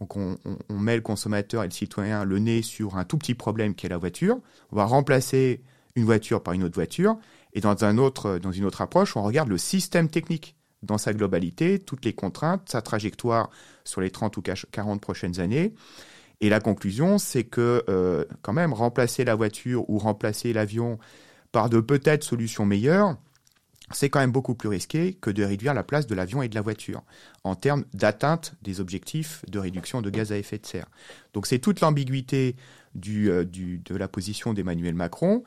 Donc 0.00 0.16
on, 0.16 0.36
met 0.70 0.96
le 0.96 1.02
consommateur 1.02 1.62
et 1.62 1.66
le 1.66 1.72
citoyen 1.72 2.24
le 2.24 2.40
nez 2.40 2.62
sur 2.62 2.96
un 2.96 3.04
tout 3.04 3.18
petit 3.18 3.34
problème 3.34 3.74
qui 3.74 3.86
est 3.86 3.88
la 3.88 3.98
voiture. 3.98 4.40
On 4.72 4.76
va 4.76 4.84
remplacer 4.84 5.62
une 5.94 6.04
voiture 6.04 6.42
par 6.42 6.54
une 6.54 6.64
autre 6.64 6.74
voiture. 6.74 7.18
Et 7.52 7.60
dans, 7.60 7.84
un 7.84 7.98
autre, 7.98 8.38
dans 8.38 8.50
une 8.50 8.64
autre 8.64 8.80
approche, 8.80 9.16
on 9.16 9.22
regarde 9.22 9.48
le 9.48 9.58
système 9.58 10.08
technique 10.08 10.56
dans 10.82 10.98
sa 10.98 11.12
globalité, 11.12 11.78
toutes 11.78 12.04
les 12.04 12.12
contraintes, 12.12 12.68
sa 12.68 12.82
trajectoire 12.82 13.50
sur 13.84 14.00
les 14.00 14.10
30 14.10 14.36
ou 14.36 14.42
40 14.42 15.00
prochaines 15.00 15.38
années, 15.38 15.74
et 16.42 16.48
la 16.48 16.58
conclusion, 16.58 17.18
c'est 17.18 17.44
que 17.44 17.84
euh, 17.88 18.24
quand 18.42 18.52
même 18.52 18.72
remplacer 18.72 19.24
la 19.24 19.36
voiture 19.36 19.88
ou 19.88 19.98
remplacer 19.98 20.52
l'avion 20.52 20.98
par 21.52 21.70
de 21.70 21.78
peut-être 21.78 22.24
solutions 22.24 22.66
meilleures, 22.66 23.16
c'est 23.92 24.10
quand 24.10 24.18
même 24.18 24.32
beaucoup 24.32 24.56
plus 24.56 24.68
risqué 24.68 25.14
que 25.14 25.30
de 25.30 25.44
réduire 25.44 25.72
la 25.72 25.84
place 25.84 26.08
de 26.08 26.14
l'avion 26.16 26.42
et 26.42 26.48
de 26.48 26.56
la 26.56 26.60
voiture 26.60 27.04
en 27.44 27.54
termes 27.54 27.84
d'atteinte 27.94 28.54
des 28.62 28.80
objectifs 28.80 29.44
de 29.48 29.60
réduction 29.60 30.02
de 30.02 30.10
gaz 30.10 30.32
à 30.32 30.36
effet 30.36 30.58
de 30.58 30.66
serre. 30.66 30.86
Donc 31.32 31.46
c'est 31.46 31.60
toute 31.60 31.80
l'ambiguïté 31.80 32.56
euh, 33.06 33.44
de 33.44 33.96
la 33.96 34.08
position 34.08 34.52
d'Emmanuel 34.52 34.96
Macron 34.96 35.44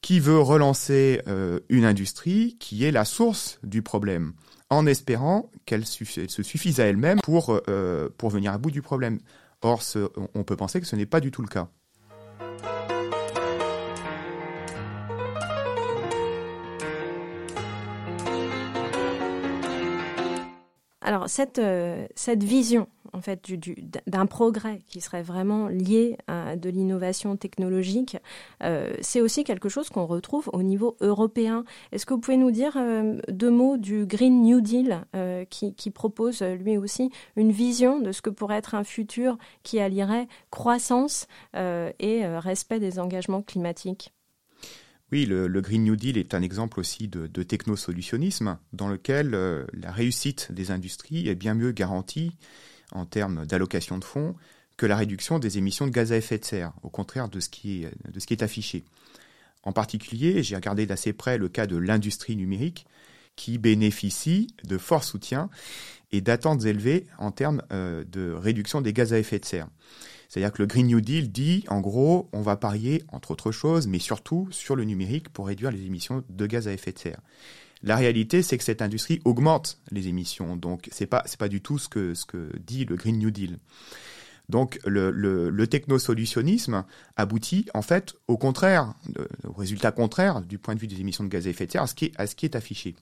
qui 0.00 0.18
veut 0.18 0.40
relancer 0.40 1.22
euh, 1.28 1.60
une 1.68 1.84
industrie 1.84 2.56
qui 2.58 2.84
est 2.84 2.90
la 2.90 3.04
source 3.04 3.60
du 3.62 3.82
problème 3.82 4.32
en 4.70 4.86
espérant 4.86 5.50
qu'elle 5.66 5.86
se 5.86 6.42
suffise 6.42 6.80
à 6.80 6.86
elle-même 6.86 7.20
pour 7.20 8.30
venir 8.30 8.52
à 8.52 8.58
bout 8.58 8.72
du 8.72 8.82
problème. 8.82 9.20
Or, 9.62 9.80
on 10.34 10.42
peut 10.42 10.56
penser 10.56 10.80
que 10.80 10.86
ce 10.86 10.96
n'est 10.96 11.06
pas 11.06 11.20
du 11.20 11.30
tout 11.30 11.42
le 11.42 11.48
cas. 11.48 11.68
Alors 21.00 21.28
cette, 21.28 21.58
euh, 21.58 22.06
cette 22.14 22.42
vision 22.42 22.88
en 23.12 23.20
fait 23.20 23.50
d'un 24.06 24.26
progrès 24.26 24.80
qui 24.86 25.00
serait 25.00 25.22
vraiment 25.22 25.68
lié 25.68 26.16
à 26.26 26.56
de 26.56 26.70
l'innovation 26.70 27.36
technologique, 27.36 28.16
euh, 28.62 28.94
c'est 29.00 29.20
aussi 29.20 29.44
quelque 29.44 29.68
chose 29.68 29.88
qu'on 29.88 30.06
retrouve 30.06 30.48
au 30.52 30.62
niveau 30.62 30.96
européen. 31.00 31.64
Est-ce 31.92 32.06
que 32.06 32.14
vous 32.14 32.20
pouvez 32.20 32.36
nous 32.36 32.50
dire 32.50 32.76
euh, 32.76 33.18
deux 33.28 33.50
mots 33.50 33.76
du 33.76 34.06
Green 34.06 34.42
New 34.42 34.60
Deal 34.60 35.04
qui, 35.50 35.74
qui, 35.74 35.90
propose 35.90 36.42
lui 36.42 36.78
aussi 36.78 37.10
une 37.36 37.52
vision 37.52 38.00
de 38.00 38.12
ce 38.12 38.22
que 38.22 38.30
pourrait 38.30 38.56
être 38.56 38.74
un 38.74 38.84
futur 38.84 39.36
qui 39.62 39.78
allierait 39.78 40.26
croissance 40.50 41.26
et 41.54 42.26
respect 42.26 42.80
des 42.80 42.98
engagements 42.98 43.42
climatiques? 43.42 44.12
Oui, 45.12 45.26
le, 45.26 45.60
Green 45.60 45.84
New 45.84 45.94
Deal 45.94 46.16
est 46.16 46.32
un 46.32 46.40
exemple 46.40 46.80
aussi 46.80 47.06
de, 47.06 47.26
de 47.26 47.42
technosolutionnisme 47.42 48.58
dans 48.72 48.88
lequel 48.88 49.34
euh, 49.34 49.66
la 49.74 49.92
réussite 49.92 50.50
des 50.50 50.70
industries 50.70 51.28
est 51.28 51.34
bien 51.34 51.52
mieux 51.52 51.72
garantie 51.72 52.32
en 52.92 53.06
termes 53.06 53.46
d'allocation 53.46 53.98
de 53.98 54.04
fonds 54.04 54.34
que 54.76 54.86
la 54.86 54.96
réduction 54.96 55.38
des 55.38 55.58
émissions 55.58 55.86
de 55.86 55.92
gaz 55.92 56.12
à 56.12 56.16
effet 56.16 56.38
de 56.38 56.44
serre, 56.44 56.72
au 56.82 56.88
contraire 56.88 57.28
de 57.28 57.40
ce 57.40 57.48
qui 57.48 57.84
est, 57.84 58.42
affiché. 58.42 58.84
En 59.62 59.72
particulier, 59.72 60.42
j'ai 60.42 60.56
regardé 60.56 60.86
d'assez 60.86 61.12
près 61.12 61.38
le 61.38 61.48
cas 61.48 61.66
de 61.66 61.76
l'industrie 61.76 62.36
numérique 62.36 62.86
qui 63.36 63.58
bénéficie 63.58 64.48
de 64.64 64.78
forts 64.78 65.04
soutiens 65.04 65.48
et 66.10 66.20
d'attentes 66.20 66.64
élevées 66.64 67.06
en 67.18 67.30
termes 67.30 67.62
euh, 67.72 68.04
de 68.04 68.32
réduction 68.32 68.80
des 68.80 68.92
gaz 68.92 69.12
à 69.12 69.18
effet 69.18 69.38
de 69.38 69.44
serre. 69.44 69.68
C'est-à-dire 70.28 70.52
que 70.52 70.62
le 70.62 70.66
Green 70.66 70.86
New 70.86 71.00
Deal 71.00 71.30
dit, 71.30 71.64
en 71.68 71.80
gros, 71.80 72.28
on 72.32 72.40
va 72.40 72.56
parier, 72.56 73.04
entre 73.08 73.32
autres 73.32 73.52
choses, 73.52 73.86
mais 73.86 73.98
surtout 73.98 74.48
sur 74.50 74.76
le 74.76 74.84
numérique 74.84 75.28
pour 75.28 75.46
réduire 75.46 75.70
les 75.70 75.84
émissions 75.84 76.24
de 76.28 76.46
gaz 76.46 76.68
à 76.68 76.72
effet 76.72 76.92
de 76.92 76.98
serre. 76.98 77.20
La 77.82 77.96
réalité, 77.96 78.42
c'est 78.42 78.58
que 78.58 78.64
cette 78.64 78.82
industrie 78.82 79.20
augmente 79.24 79.78
les 79.90 80.08
émissions. 80.08 80.56
Donc, 80.56 80.88
c'est 80.92 81.06
pas, 81.06 81.24
pas 81.38 81.48
du 81.48 81.60
tout 81.60 81.78
ce 81.78 81.88
que, 81.88 82.14
dit 82.64 82.84
le 82.84 82.96
Green 82.96 83.18
New 83.18 83.30
Deal. 83.30 83.58
Donc, 84.48 84.78
le, 84.84 85.10
le, 85.10 85.66
technosolutionnisme 85.66 86.84
aboutit, 87.16 87.66
en 87.74 87.82
fait, 87.82 88.14
au 88.28 88.36
contraire, 88.36 88.94
au 89.44 89.52
résultat 89.52 89.92
contraire 89.92 90.42
du 90.42 90.58
point 90.58 90.74
de 90.74 90.80
vue 90.80 90.86
des 90.86 91.00
émissions 91.00 91.24
de 91.24 91.28
gaz 91.28 91.46
à 91.46 91.50
effet 91.50 91.66
de 91.66 91.72
serre 91.72 91.82
à 91.82 91.86
ce 91.86 91.94
qui 91.94 92.46
est, 92.46 92.56
affiché. 92.56 92.94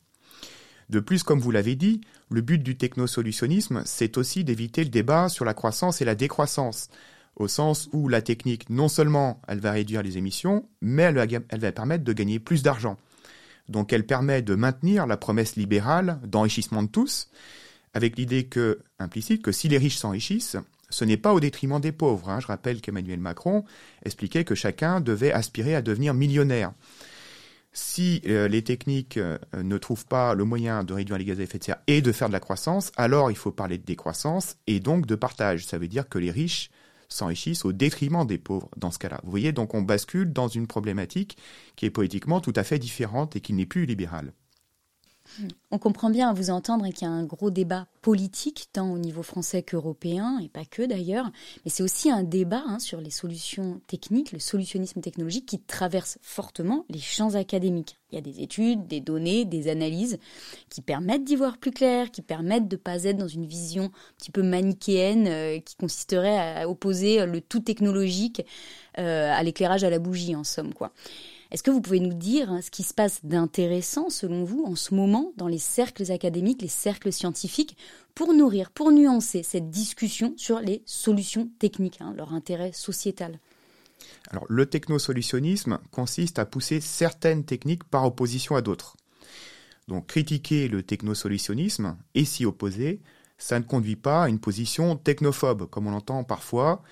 De 0.89 1.01
plus, 1.01 1.23
comme 1.23 1.41
vous 1.41 1.51
l'avez 1.51 1.77
dit, 1.77 2.01
le 2.31 2.41
but 2.41 2.63
du 2.63 2.77
technosolutionnisme, 2.77 3.83
c'est 3.85 4.17
aussi 4.17 4.45
d'éviter 4.45 4.85
le 4.85 4.91
débat 4.91 5.29
sur 5.29 5.45
la 5.45 5.55
croissance 5.55 6.01
et 6.01 6.05
la 6.05 6.15
décroissance 6.15 6.89
au 7.37 7.49
sens 7.49 7.89
où 7.93 8.09
la 8.09 8.23
technique, 8.23 8.69
non 8.71 8.89
seulement 8.89 9.41
elle 9.49 9.61
va 9.61 9.73
réduire 9.73 10.03
les 10.03 10.19
émissions, 10.19 10.69
mais 10.81 11.03
elle 11.03 11.61
va 11.61 11.73
permettre 11.73 12.05
de 12.05 12.13
gagner 12.13 12.39
plus 12.39 12.63
d'argent. 12.63 12.97
Donc 13.71 13.93
elle 13.93 14.05
permet 14.05 14.43
de 14.43 14.55
maintenir 14.55 15.07
la 15.07 15.17
promesse 15.17 15.57
libérale 15.57 16.21
d'enrichissement 16.25 16.83
de 16.83 16.89
tous, 16.89 17.31
avec 17.95 18.19
l'idée 18.19 18.45
que, 18.45 18.81
implicite 18.99 19.43
que 19.43 19.53
si 19.53 19.69
les 19.69 19.79
riches 19.79 19.97
s'enrichissent, 19.97 20.57
ce 20.91 21.05
n'est 21.05 21.17
pas 21.17 21.33
au 21.33 21.41
détriment 21.41 21.81
des 21.81 21.93
pauvres. 21.93 22.29
Hein. 22.29 22.41
Je 22.41 22.49
rappelle 22.49 22.81
qu'Emmanuel 22.81 23.21
Macron 23.21 23.65
expliquait 24.05 24.45
que 24.45 24.57
chacun 24.57 25.01
devait 25.01 25.33
aspirer 25.33 25.77
à 25.77 25.83
devenir 25.83 26.15
millionnaire. 26.15 26.73
Si 27.73 28.21
euh, 28.27 28.49
les 28.49 28.65
techniques 28.65 29.17
euh, 29.17 29.39
ne 29.55 29.79
trouvent 29.79 30.07
pas 30.07 30.35
le 30.35 30.43
moyen 30.43 30.83
de 30.83 30.93
réduire 30.93 31.19
les 31.19 31.25
gaz 31.25 31.39
à 31.39 31.45
effet 31.45 31.59
de 31.59 31.65
serre 31.65 31.79
et 31.87 32.03
de 32.03 32.11
faire 32.11 32.27
de 32.27 32.33
la 32.33 32.41
croissance, 32.41 32.91
alors 32.97 33.31
il 33.31 33.37
faut 33.37 33.53
parler 33.53 33.79
de 33.79 33.85
décroissance 33.85 34.57
et 34.67 34.81
donc 34.81 35.07
de 35.07 35.15
partage. 35.15 35.65
Ça 35.65 35.79
veut 35.79 35.87
dire 35.87 36.09
que 36.09 36.19
les 36.19 36.33
riches 36.33 36.71
s'enrichissent 37.11 37.65
au 37.65 37.73
détriment 37.73 38.27
des 38.27 38.39
pauvres 38.39 38.71
dans 38.77 38.91
ce 38.91 38.99
cas-là. 38.99 39.21
Vous 39.25 39.31
voyez, 39.31 39.53
donc 39.53 39.75
on 39.75 39.83
bascule 39.83 40.33
dans 40.33 40.49
une 40.49 40.67
problématique 40.67 41.37
qui 41.77 41.87
est 41.87 41.91
politiquement 41.91 42.41
tout 42.41 42.53
à 42.57 42.65
fait 42.65 42.79
différente 42.79 43.37
et 43.37 43.41
qui 43.41 43.53
n'est 43.53 43.67
plus 43.67 43.85
libérale. 43.85 44.33
On 45.71 45.79
comprend 45.79 46.11
bien 46.11 46.29
à 46.29 46.33
vous 46.33 46.51
entendre 46.51 46.89
qu'il 46.89 47.03
y 47.03 47.11
a 47.11 47.13
un 47.13 47.25
gros 47.25 47.51
débat 47.51 47.87
politique, 48.03 48.69
tant 48.73 48.91
au 48.93 48.99
niveau 48.99 49.23
français 49.23 49.63
qu'européen, 49.63 50.39
et 50.43 50.49
pas 50.49 50.65
que 50.65 50.83
d'ailleurs, 50.83 51.31
mais 51.65 51.71
c'est 51.71 51.83
aussi 51.83 52.11
un 52.11 52.23
débat 52.23 52.63
hein, 52.67 52.79
sur 52.79 53.01
les 53.01 53.11
solutions 53.11 53.81
techniques, 53.87 54.33
le 54.33 54.39
solutionnisme 54.39 55.01
technologique 55.01 55.47
qui 55.47 55.61
traverse 55.61 56.19
fortement 56.23 56.85
les 56.89 56.99
champs 56.99 57.35
académiques. 57.35 57.99
Il 58.11 58.17
y 58.17 58.19
a 58.19 58.23
des 58.23 58.41
études, 58.41 58.89
des 58.89 59.01
données, 59.01 59.45
des 59.45 59.69
analyses 59.69 60.19
qui 60.69 60.81
permettent 60.81 61.25
d'y 61.25 61.37
voir 61.37 61.59
plus 61.59 61.71
clair, 61.71 62.11
qui 62.11 62.23
permettent 62.23 62.69
de 62.69 62.77
ne 62.77 62.81
pas 62.81 63.05
être 63.05 63.17
dans 63.17 63.29
une 63.29 63.47
vision 63.47 63.85
un 63.85 64.15
petit 64.19 64.33
peu 64.33 64.43
manichéenne 64.43 65.27
euh, 65.29 65.61
qui 65.61 65.77
consisterait 65.77 66.63
à 66.63 66.69
opposer 66.69 67.25
le 67.27 67.41
tout 67.41 67.61
technologique 67.61 68.43
euh, 68.99 69.33
à 69.33 69.43
l'éclairage 69.43 69.85
à 69.85 69.91
la 69.91 69.99
bougie, 69.99 70.35
en 70.35 70.45
somme, 70.45 70.75
quoi. 70.75 70.93
Est-ce 71.51 71.65
que 71.65 71.71
vous 71.73 71.81
pouvez 71.81 71.99
nous 71.99 72.15
dire 72.15 72.51
hein, 72.53 72.63
ce 72.63 72.71
qui 72.71 72.85
se 72.85 72.95
passe 72.95 73.25
d'intéressant, 73.25 74.09
selon 74.09 74.45
vous, 74.45 74.63
en 74.65 74.77
ce 74.77 74.95
moment, 74.95 75.33
dans 75.37 75.49
les 75.49 75.59
cercles 75.59 76.13
académiques, 76.13 76.63
les 76.63 76.69
cercles 76.69 77.13
scientifiques, 77.13 77.77
pour 78.15 78.33
nourrir, 78.33 78.71
pour 78.71 78.93
nuancer 78.93 79.43
cette 79.43 79.69
discussion 79.69 80.33
sur 80.37 80.61
les 80.61 80.83
solutions 80.87 81.51
techniques, 81.59 82.01
hein, 82.01 82.15
leur 82.17 82.35
intérêt 82.35 82.71
sociétal? 82.73 83.41
Alors, 84.31 84.47
le 84.49 84.67
technosolutionnisme 84.67 85.81
consiste 85.91 86.39
à 86.39 86.47
pousser 86.47 86.81
certaines 86.81 87.45
techniques 87.45 87.85
par 87.85 88.05
opposition 88.05 88.55
à 88.55 88.63
d'autres. 88.63 88.97
Donc, 89.89 90.07
critiquer 90.07 90.69
le 90.69 90.85
technosolutionnisme 90.85 91.97
et 92.15 92.25
s'y 92.25 92.45
opposer, 92.45 93.01
ça 93.39 93.59
ne 93.59 93.65
conduit 93.65 93.97
pas 93.97 94.25
à 94.25 94.29
une 94.29 94.39
position 94.39 94.95
technophobe, 94.95 95.69
comme 95.69 95.89
on 95.89 95.91
l'entend 95.91 96.23
parfois, 96.23 96.83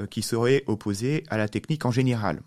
euh, 0.00 0.06
qui 0.06 0.22
serait 0.22 0.64
opposée 0.66 1.24
à 1.28 1.36
la 1.36 1.48
technique 1.48 1.84
en 1.84 1.90
général. 1.90 2.40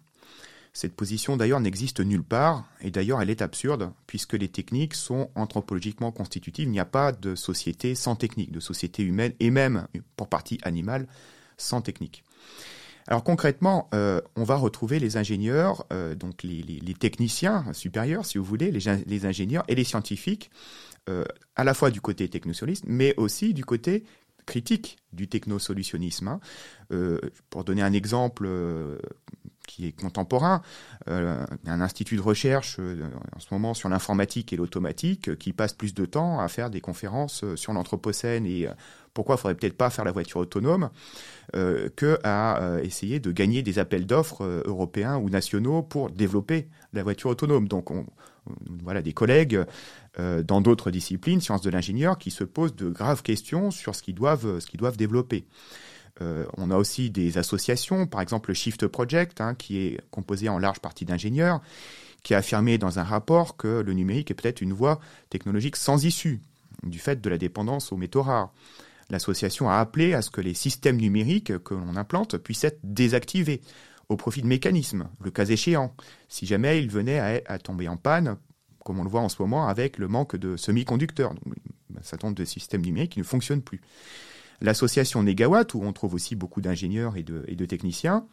Cette 0.80 0.96
position 0.96 1.36
d'ailleurs 1.36 1.60
n'existe 1.60 2.00
nulle 2.00 2.24
part, 2.24 2.64
et 2.80 2.90
d'ailleurs 2.90 3.22
elle 3.22 3.30
est 3.30 3.42
absurde, 3.42 3.92
puisque 4.08 4.32
les 4.32 4.48
techniques 4.48 4.94
sont 4.94 5.30
anthropologiquement 5.36 6.14
constitutives. 6.14 6.70
Il 6.70 6.72
n'y 6.72 6.80
a 6.80 6.86
pas 6.86 7.12
de 7.12 7.36
société 7.36 7.96
sans 7.96 8.16
technique, 8.16 8.54
de 8.54 8.62
société 8.62 9.04
humaine, 9.04 9.34
et 9.42 9.52
même 9.52 9.90
pour 10.16 10.30
partie 10.30 10.58
animale, 10.62 11.10
sans 11.58 11.82
technique. 11.82 12.24
Alors 13.08 13.26
concrètement, 13.26 13.90
euh, 13.94 14.22
on 14.38 14.46
va 14.46 14.56
retrouver 14.56 15.00
les 15.00 15.18
ingénieurs, 15.18 15.86
euh, 15.92 16.16
donc 16.16 16.44
les, 16.44 16.94
techniciens 16.98 17.66
supérieurs, 17.74 18.26
si 18.26 18.38
vous 18.38 18.46
voulez, 18.46 18.72
les, 18.72 19.26
ingénieurs 19.26 19.66
et 19.68 19.76
les 19.76 19.84
scientifiques, 19.84 20.50
euh, 21.10 21.26
à 21.58 21.66
la 21.66 21.74
fois 21.74 21.92
du 21.92 22.00
côté 22.00 22.30
technosolutioniste, 22.30 22.86
mais 22.88 23.14
aussi 23.18 23.54
du 23.54 23.66
côté 23.66 24.06
critique 24.46 24.96
du 25.12 25.28
technosolutionnisme. 25.28 26.30
Hein. 26.30 26.40
pour 27.50 27.66
donner 27.66 27.82
un 27.82 27.92
exemple 27.92 28.48
qui 29.70 29.86
est 29.86 29.92
contemporain, 29.92 30.62
euh, 31.10 31.46
un 31.68 31.82
institut 31.82 32.16
de 32.16 32.22
recherche 32.22 32.78
euh, 32.80 33.08
en 33.36 33.40
ce 33.40 33.46
moment 33.52 33.76
sur 33.76 33.88
l'informatique 33.88 34.52
et 34.52 34.56
l'automatique 34.56 35.30
euh, 35.30 35.36
qui 35.36 35.54
passe 35.54 35.74
plus 35.74 35.94
de 35.94 36.06
temps 36.06 36.40
à 36.40 36.48
faire 36.48 36.72
des 36.72 36.82
conférences 36.82 37.46
sur 37.56 37.74
l'anthropocène 37.74 38.48
et 38.48 38.68
pourquoi 39.14 39.36
il 39.36 39.38
faudrait 39.38 39.56
peut-être 39.56 39.78
pas 39.78 39.90
faire 39.90 40.06
la 40.06 40.12
voiture 40.12 40.40
autonome 40.40 40.90
que 41.54 42.20
à 42.24 42.78
essayer 42.84 43.20
de 43.20 43.32
gagner 43.32 43.64
des 43.64 43.80
appels 43.80 44.06
d'offres 44.06 44.64
européens 44.66 45.18
ou 45.18 45.30
nationaux 45.30 45.82
pour 45.82 46.10
développer 46.10 46.68
la 46.94 47.04
voiture 47.04 47.30
autonome. 47.32 47.68
Donc 47.68 47.92
on, 47.92 48.06
voilà 48.84 49.02
des 49.02 49.14
collègues 49.14 49.64
dans 50.18 50.62
d'autres 50.62 50.92
disciplines, 50.92 51.42
sciences 51.42 51.62
de 51.62 51.70
l'ingénieur, 51.70 52.18
qui 52.18 52.32
se 52.32 52.44
posent 52.44 52.76
de 52.76 52.90
graves 52.90 53.24
questions 53.24 53.72
sur 53.72 53.96
ce 53.96 54.04
qu'ils 54.04 54.16
doivent, 54.16 54.60
ce 54.60 54.68
qu'ils 54.68 54.80
doivent 54.80 54.98
développer. 54.98 55.46
Euh, 56.22 56.46
on 56.58 56.72
a 56.72 56.78
aussi 56.78 57.10
des 57.10 57.38
associations, 57.38 58.08
par 58.08 58.22
exemple 58.22 58.50
le 58.50 58.54
Shift 58.54 58.88
Project, 58.88 59.42
hein, 59.42 59.56
qui 59.56 59.78
est 59.78 60.02
composé 60.12 60.50
en 60.50 60.60
large 60.60 60.80
partie 60.80 61.06
d'ingénieurs, 61.06 61.62
qui 62.24 62.34
a 62.34 62.40
affirmé 62.40 62.78
dans 62.78 63.00
un 63.00 63.04
rapport 63.04 63.58
que 63.58 63.82
le 63.82 63.94
numérique 63.94 64.32
est 64.32 64.34
peut-être 64.34 64.62
une 64.62 64.74
voie 64.74 65.00
technologique 65.30 65.76
sans 65.76 66.06
issue, 66.06 66.42
du 66.84 67.00
fait 67.00 67.22
de 67.22 67.30
la 67.30 67.38
dépendance 67.38 67.92
aux 67.92 67.98
métaux 67.98 68.24
rares. 68.24 68.54
L'association 69.10 69.70
a 69.70 69.78
appelé 69.78 70.14
à 70.14 70.22
ce 70.22 70.30
que 70.30 70.42
les 70.42 70.54
systèmes 70.54 70.98
numériques 70.98 71.58
que 71.64 71.74
l'on 71.74 71.96
implante 71.96 72.38
puissent 72.38 72.64
être 72.64 72.80
désactivés 72.84 73.62
au 74.08 74.18
profit 74.18 74.42
de 74.42 74.48
mécanismes, 74.48 75.08
le 75.24 75.32
cas 75.32 75.46
échéant, 75.46 75.94
si 76.28 76.46
jamais 76.46 76.82
ils 76.82 76.90
venaient 76.90 77.44
à, 77.46 77.60
tomber 77.60 77.88
en 77.88 77.98
panne, 77.98 78.38
comme 78.84 79.00
on 79.00 79.04
le 79.04 79.10
voit 79.10 79.22
en 79.22 79.30
ce 79.30 79.42
moment 79.42 79.68
avec 79.68 79.98
le 79.98 80.08
manque 80.08 80.36
de 80.36 80.58
semi-conducteurs. 80.58 81.34
Ça 82.02 82.18
tombe 82.18 82.34
de 82.34 82.46
systèmes 82.46 82.82
numériques 82.82 83.14
qui 83.14 83.20
ne 83.20 83.24
fonctionnent 83.24 83.62
plus. 83.62 83.82
L'association 84.62 85.24
Negawatt, 85.24 85.74
où 85.74 85.82
on 85.84 85.94
trouve 85.94 86.14
aussi 86.14 86.36
beaucoup 86.36 86.62
d'ingénieurs 86.62 87.16
et 87.18 87.24
de, 87.24 87.66
techniciens, 87.66 88.26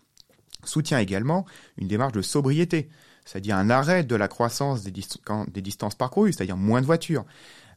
soutient 0.64 0.98
également 0.98 1.46
une 1.76 1.88
démarche 1.88 2.12
de 2.12 2.22
sobriété, 2.22 2.88
c'est-à-dire 3.24 3.56
un 3.56 3.70
arrêt 3.70 4.04
de 4.04 4.16
la 4.16 4.28
croissance 4.28 4.82
des, 4.82 4.90
distances 4.90 5.94
parcourues, 5.94 6.32
c'est-à-dire 6.32 6.56
moins 6.56 6.80
de 6.80 6.86
voitures, 6.86 7.24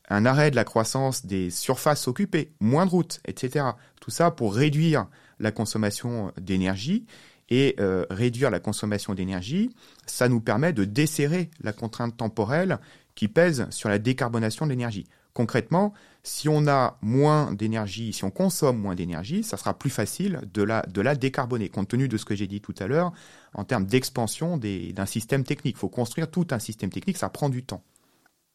un 0.10 0.26
arrêt 0.26 0.50
de 0.50 0.56
la 0.56 0.64
croissance 0.64 1.26
des 1.26 1.52
surfaces 1.52 2.08
occupées, 2.08 2.52
moins 2.60 2.86
de 2.86 2.92
routes, 2.92 3.20
etc. 3.26 3.66
Tout 4.02 4.12
ça 4.12 4.32
pour 4.32 4.56
réduire 4.56 5.08
la 5.40 5.52
consommation 5.52 6.32
d'énergie 6.40 7.06
et 7.50 7.76
euh, 7.80 8.06
réduire 8.10 8.50
la 8.50 8.60
consommation 8.60 9.14
d'énergie, 9.14 9.70
ça 10.06 10.28
nous 10.30 10.42
permet 10.42 10.74
de 10.74 10.86
desserrer 10.86 11.50
la 11.62 11.74
contrainte 11.74 12.18
temporelle 12.18 12.80
qui 13.16 13.28
pèse 13.28 13.68
sur 13.70 13.90
la 13.90 14.00
décarbonation 14.00 14.66
de 14.66 14.72
l'énergie. 14.72 15.06
Concrètement, 15.34 15.94
si 16.24 16.50
on 16.50 16.68
a 16.68 16.98
moins 17.02 17.54
d'énergie, 17.54 18.14
si 18.14 18.24
on 18.24 18.32
consomme 18.32 18.78
moins 18.78 18.96
d'énergie, 18.96 19.44
ça 19.44 19.58
sera 19.58 19.74
plus 19.74 19.90
facile 19.90 20.42
de 20.54 20.64
la, 20.64 20.82
de 20.84 21.02
la 21.02 21.16
décarboner, 21.16 21.70
compte 21.70 21.90
tenu 21.90 22.08
de 22.08 22.18
ce 22.18 22.26
que 22.26 22.36
j'ai 22.36 22.48
dit 22.48 22.62
tout 22.62 22.76
à 22.80 22.88
l'heure 22.88 23.14
en 23.54 23.64
termes 23.64 23.86
d'expansion 23.86 24.58
d'un 24.58 25.06
système 25.06 25.44
technique. 25.44 25.76
Il 25.76 25.80
faut 25.80 25.90
construire 25.90 26.30
tout 26.30 26.48
un 26.52 26.60
système 26.60 26.90
technique, 26.90 27.18
ça 27.18 27.30
prend 27.30 27.50
du 27.50 27.64
temps. 27.64 27.84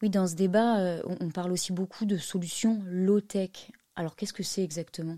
Oui, 0.03 0.11
dans 0.11 0.27
ce 0.27 0.35
débat, 0.35 0.79
euh, 0.81 1.03
on 1.21 1.31
parle 1.31 1.53
aussi 1.53 1.73
beaucoup 1.73 2.05
de 2.05 2.19
solutions 2.19 2.83
low-tech. 2.87 3.71
Alors 3.97 4.17
qu'est-ce 4.17 4.33
que 4.33 4.43
c'est 4.43 4.63
exactement? 4.63 5.17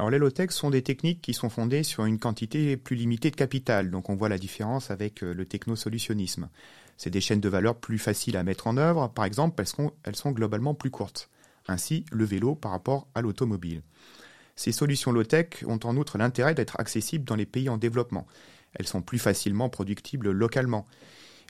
Alors 0.00 0.08
les 0.08 0.16
low-tech 0.16 0.50
sont 0.50 0.70
des 0.70 0.80
techniques 0.80 1.20
qui 1.20 1.34
sont 1.34 1.50
fondées 1.50 1.82
sur 1.82 2.06
une 2.06 2.18
quantité 2.18 2.78
plus 2.78 2.96
limitée 2.96 3.30
de 3.30 3.36
capital, 3.36 3.90
donc 3.90 4.08
on 4.08 4.16
voit 4.16 4.30
la 4.30 4.38
différence 4.38 4.90
avec 4.90 5.22
euh, 5.22 5.34
le 5.34 5.44
technosolutionnisme. 5.44 6.48
C'est 6.96 7.10
des 7.10 7.20
chaînes 7.20 7.42
de 7.42 7.48
valeur 7.50 7.76
plus 7.76 7.98
faciles 7.98 8.38
à 8.38 8.42
mettre 8.42 8.66
en 8.66 8.78
œuvre, 8.78 9.08
par 9.08 9.26
exemple 9.26 9.56
parce 9.56 9.74
qu'elles 9.74 10.16
sont 10.16 10.30
globalement 10.30 10.72
plus 10.72 10.90
courtes. 10.90 11.28
Ainsi, 11.68 12.06
le 12.12 12.24
vélo 12.24 12.54
par 12.54 12.70
rapport 12.70 13.08
à 13.14 13.20
l'automobile. 13.20 13.82
Ces 14.56 14.72
solutions 14.72 15.12
low-tech 15.12 15.64
ont 15.66 15.80
en 15.84 15.94
outre 15.98 16.16
l'intérêt 16.16 16.54
d'être 16.54 16.80
accessibles 16.80 17.26
dans 17.26 17.36
les 17.36 17.44
pays 17.44 17.68
en 17.68 17.76
développement. 17.76 18.26
Elles 18.72 18.86
sont 18.86 19.02
plus 19.02 19.18
facilement 19.18 19.68
productibles 19.68 20.30
localement. 20.30 20.86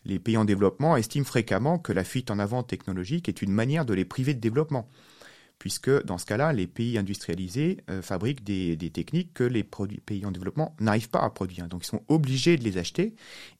Les 0.04 0.19
pays 0.19 0.37
en 0.37 0.45
développement 0.45 0.97
estiment 0.97 1.25
fréquemment 1.25 1.78
que 1.78 1.92
la 1.92 2.02
fuite 2.02 2.33
en 2.33 2.40
avant 2.40 2.64
technologique 2.64 3.28
est 3.28 3.42
une 3.42 3.52
manière 3.52 3.85
de 3.85 3.95
les 3.95 4.04
priver 4.04 4.35
de 4.35 4.40
développement 4.40 4.88
puisque 5.61 5.90
dans 6.05 6.17
ce 6.17 6.25
cas-là, 6.25 6.52
les 6.55 6.67
pays 6.67 6.97
industrialisés 6.97 7.76
euh, 7.90 8.00
fabriquent 8.00 8.43
des, 8.43 8.76
techniques 8.93 9.35
que 9.35 9.45
les 9.45 9.62
pays 9.62 10.25
en 10.25 10.33
développement 10.33 10.75
n'arrivent 10.81 11.11
pas 11.11 11.21
à 11.21 11.29
produire. 11.29 11.69
Donc 11.69 11.85
ils 11.85 11.88
sont 11.88 12.02
obligés 12.09 12.57
de 12.57 12.64
les 12.64 12.79
acheter, 12.79 13.14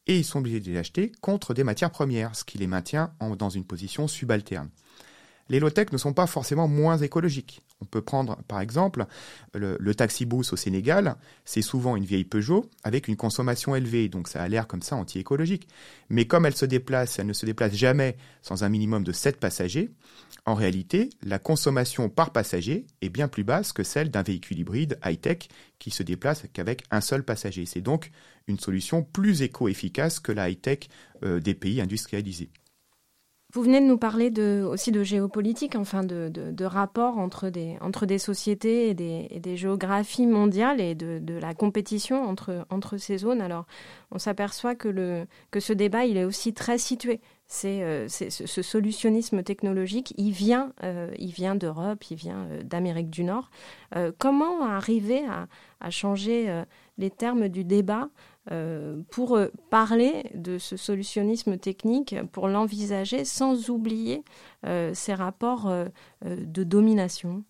et 0.07 0.17
ils 0.17 0.25
sont 0.25 0.39
obligés 0.41 0.61
de 0.61 0.71
les 0.71 0.79
acheter 0.79 1.13
contre 1.21 1.53
des 1.53 1.63
matières 1.63 1.91
premières, 1.91 2.35
ce 2.35 2.43
qui 2.43 2.57
les 2.57 2.67
maintient 2.67 3.13
dans 3.39 3.51
une 3.51 3.65
position 3.65 4.09
subalterne. 4.09 4.71
Les 5.51 5.61
low-tech 5.61 5.93
ne 5.93 5.99
sont 5.99 6.15
pas 6.15 6.27
forcément 6.27 6.69
moins 6.69 6.97
écologiques. 6.97 7.61
On 7.83 7.85
peut 7.85 8.01
prendre 8.03 8.37
par 8.45 8.61
exemple 8.61 9.05
le, 9.53 9.77
le 9.79 9.95
taxi-bus 9.95 10.53
au 10.53 10.57
Sénégal, 10.57 11.17
c'est 11.45 11.61
souvent 11.61 11.97
une 11.97 12.05
vieille 12.05 12.25
Peugeot 12.25 12.71
avec 12.83 13.09
une 13.09 13.17
consommation 13.17 13.75
élevée, 13.75 14.09
donc 14.09 14.29
ça 14.29 14.43
a 14.43 14.49
l'air 14.49 14.67
comme 14.67 14.81
ça 14.81 14.97
anti-écologique. 14.97 15.69
Mais 16.09 16.25
comme 16.27 16.47
elle 16.47 16.57
se 16.57 16.67
déplace, 16.67 17.19
elle 17.19 17.27
ne 17.27 17.33
se 17.33 17.45
déplace 17.47 17.75
jamais 17.75 18.17
sans 18.43 18.65
un 18.65 18.69
minimum 18.69 19.03
de 19.03 19.13
7 19.13 19.39
passagers, 19.39 19.91
en 20.47 20.55
réalité, 20.55 21.11
la 21.23 21.39
consommation 21.39 22.09
par 22.09 22.33
passager 22.33 22.87
est 23.03 23.09
bien 23.09 23.29
plus 23.29 23.45
basse 23.45 23.73
que 23.73 23.83
celle 23.83 24.11
d'un 24.11 24.23
véhicule 24.23 24.59
hybride 24.59 24.99
high-tech 25.05 25.49
qui 25.79 25.91
se 25.91 26.03
déplace 26.03 26.45
qu'avec 26.53 26.85
un 26.91 27.01
seul 27.01 27.25
passager. 27.25 27.67
C'est 27.67 27.81
donc 27.81 28.11
une 28.47 28.59
solution 28.59 29.03
plus 29.03 29.43
éco-efficace 29.43 30.21
que 30.21 30.33
la 30.33 30.51
high-tech 30.51 30.89
euh, 31.23 31.41
des 31.41 31.55
pays 31.55 31.81
industrialisés. 31.81 32.51
Vous 33.53 33.63
venez 33.63 33.81
de 33.81 33.87
nous 33.87 33.99
parler 33.99 34.31
aussi 34.63 34.93
de 34.93 35.03
géopolitique, 35.03 35.75
enfin 35.75 36.05
de, 36.05 36.29
de, 36.29 36.65
rapports 36.65 37.19
entre 37.19 37.49
des, 37.49 37.77
entre 37.81 38.07
des 38.07 38.19
sociétés 38.19 38.91
et 38.91 38.95
des, 38.95 39.57
géographies 39.57 40.29
mondiales 40.29 40.81
et 40.81 40.95
de, 40.95 41.39
la 41.39 41.53
compétition 41.55 42.23
entre, 42.23 42.65
entre 42.71 42.97
ces 42.97 43.19
zones. 43.19 43.41
Alors, 43.41 43.67
on 44.13 44.19
s'aperçoit 44.19 44.77
que, 44.77 45.27
que 45.51 45.59
ce 45.59 45.73
débat, 45.73 46.05
il 46.05 46.17
est 46.17 46.25
aussi 46.25 46.55
très 46.55 46.79
situé. 46.79 47.21
C'est 47.53 47.83
euh, 47.83 48.07
ce, 48.07 48.63
solutionnisme 48.63 49.43
technologique, 49.43 50.15
il 50.17 50.31
vient, 50.31 50.73
euh, 50.85 51.13
vient 51.19 51.57
d'Europe, 51.57 52.05
il 52.09 52.17
vient 52.17 52.47
euh, 52.53 52.63
d'Amérique 52.63 53.11
du 53.11 53.25
Nord. 53.25 53.51
comment 54.19 54.63
arriver 54.63 55.25
à, 55.27 55.49
à 55.81 55.91
changer 55.91 56.63
les 56.97 57.11
termes 57.11 57.49
du 57.49 57.65
débat 57.65 58.09
pour 59.11 59.37
euh, 59.37 59.49
parler 59.71 60.25
de 60.35 60.59
ce 60.59 60.77
solutionnisme 60.77 61.57
technique, 61.59 62.17
pour 62.33 62.49
l'envisager 62.49 63.25
sans 63.25 63.71
oublier 63.71 64.25
euh, 64.67 64.93
ces 64.95 65.15
rapports 65.15 65.73
de 66.25 66.65
domination 66.65 67.45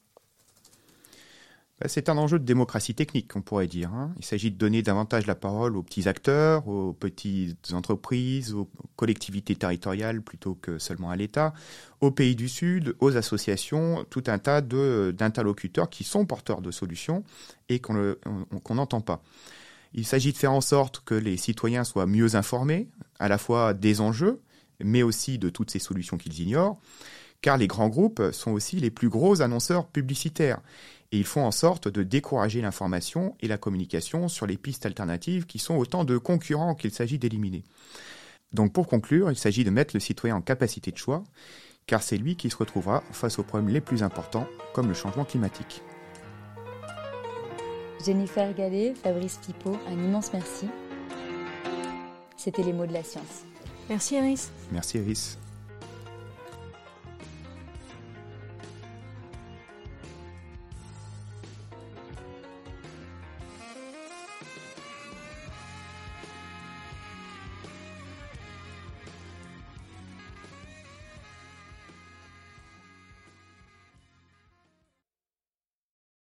bah, 1.81 1.89
c'est 1.89 2.11
un 2.11 2.19
enjeu 2.19 2.39
de 2.39 2.45
démocratie 2.45 2.95
technique, 2.95 3.35
on 3.37 3.41
pourrait 3.41 3.67
dire. 3.67 3.91
Hein. 3.95 4.13
Il 4.19 4.25
s'agit 4.25 4.51
de 4.51 4.59
donner 4.59 4.83
davantage 4.83 5.27
la 5.27 5.35
parole 5.35 5.79
aux 5.79 5.83
petits 5.83 6.09
acteurs, 6.09 6.69
aux 6.69 6.93
petites 6.93 7.73
entreprises, 7.73 8.53
aux 8.53 8.69
collectivités 8.97 9.57
territoriales 9.57 10.21
plutôt 10.21 10.55
que 10.55 10.79
seulement 10.79 11.09
à 11.09 11.17
l'État, 11.17 11.55
aux 12.03 12.11
pays 12.11 12.37
du 12.37 12.51
Sud, 12.51 12.95
aux 13.01 13.17
associations, 13.17 14.05
tout 14.11 14.25
un 14.27 14.39
tas 14.39 14.61
d'interlocuteurs 14.61 15.89
qui 15.89 16.05
sont 16.05 16.27
porteurs 16.27 16.61
de 16.61 16.71
solutions 16.71 17.25
et 17.71 17.79
qu'on 17.79 18.75
n'entend 18.75 19.01
pas. 19.01 19.23
Il 19.93 20.07
s'agit 20.07 20.33
de 20.33 20.39
faire 20.39 20.53
en 20.53 20.61
sorte 20.61 21.03
que 21.05 21.15
les 21.15 21.37
citoyens 21.37 21.85
soient 21.85 22.07
mieux 22.07 22.37
informés, 22.37 22.89
à 23.19 23.29
la 23.29 23.39
fois 23.39 23.75
des 23.75 24.01
enjeux, 24.01 24.41
mais 24.83 25.03
aussi 25.03 25.39
de 25.39 25.51
toutes 25.51 25.71
ces 25.71 25.79
solutions 25.79 26.17
qu'ils 26.17 26.41
ignorent, 26.41 26.81
car 27.43 27.57
les 27.57 27.67
grands 27.67 27.89
groupes 27.89 28.23
sont 28.33 28.53
aussi 28.53 28.77
les 28.77 28.91
plus 28.91 29.09
gros 29.09 29.43
annonceurs 29.43 29.87
publicitaires, 29.87 30.61
et 31.13 31.19
ils 31.19 31.25
font 31.25 31.45
en 31.45 31.51
sorte 31.51 31.89
de 31.89 32.03
décourager 32.03 32.61
l'information 32.61 33.35
et 33.41 33.49
la 33.49 33.59
communication 33.59 34.29
sur 34.29 34.47
les 34.47 34.57
pistes 34.57 34.87
alternatives 34.87 35.47
qui 35.47 35.59
sont 35.59 35.77
autant 35.77 36.05
de 36.05 36.19
concurrents 36.19 36.75
qu'il 36.75 36.93
s'agit 36.93 37.19
d'éliminer. 37.19 37.65
Donc 38.53 38.73
pour 38.73 38.87
conclure, 38.87 39.31
il 39.31 39.37
s'agit 39.37 39.65
de 39.65 39.71
mettre 39.71 39.95
le 39.95 40.01
citoyen 40.01 40.37
en 40.37 40.41
capacité 40.41 40.93
de 40.93 40.97
choix, 40.97 41.25
car 41.87 42.03
c'est 42.03 42.17
lui 42.17 42.37
qui 42.37 42.51
se 42.51 42.57
retrouvera 42.57 43.03
face 43.11 43.39
aux 43.39 43.43
problèmes 43.43 43.73
les 43.73 43.81
plus 43.81 44.03
importants, 44.03 44.47
comme 44.73 44.89
le 44.89 44.95
changement 44.95 45.25
climatique. 45.25 45.83
Jennifer 48.05 48.53
Gallet, 48.55 48.95
Fabrice 48.95 49.39
Pipo, 49.39 49.77
un 49.89 49.93
immense 49.93 50.33
merci. 50.33 50.69
C'était 52.37 52.63
les 52.63 52.73
mots 52.73 52.87
de 52.87 52.93
la 52.93 53.03
science. 53.03 53.45
Merci 53.89 54.17
Iris. 54.17 54.51
Merci 54.73 54.99
Iris. 54.99 55.39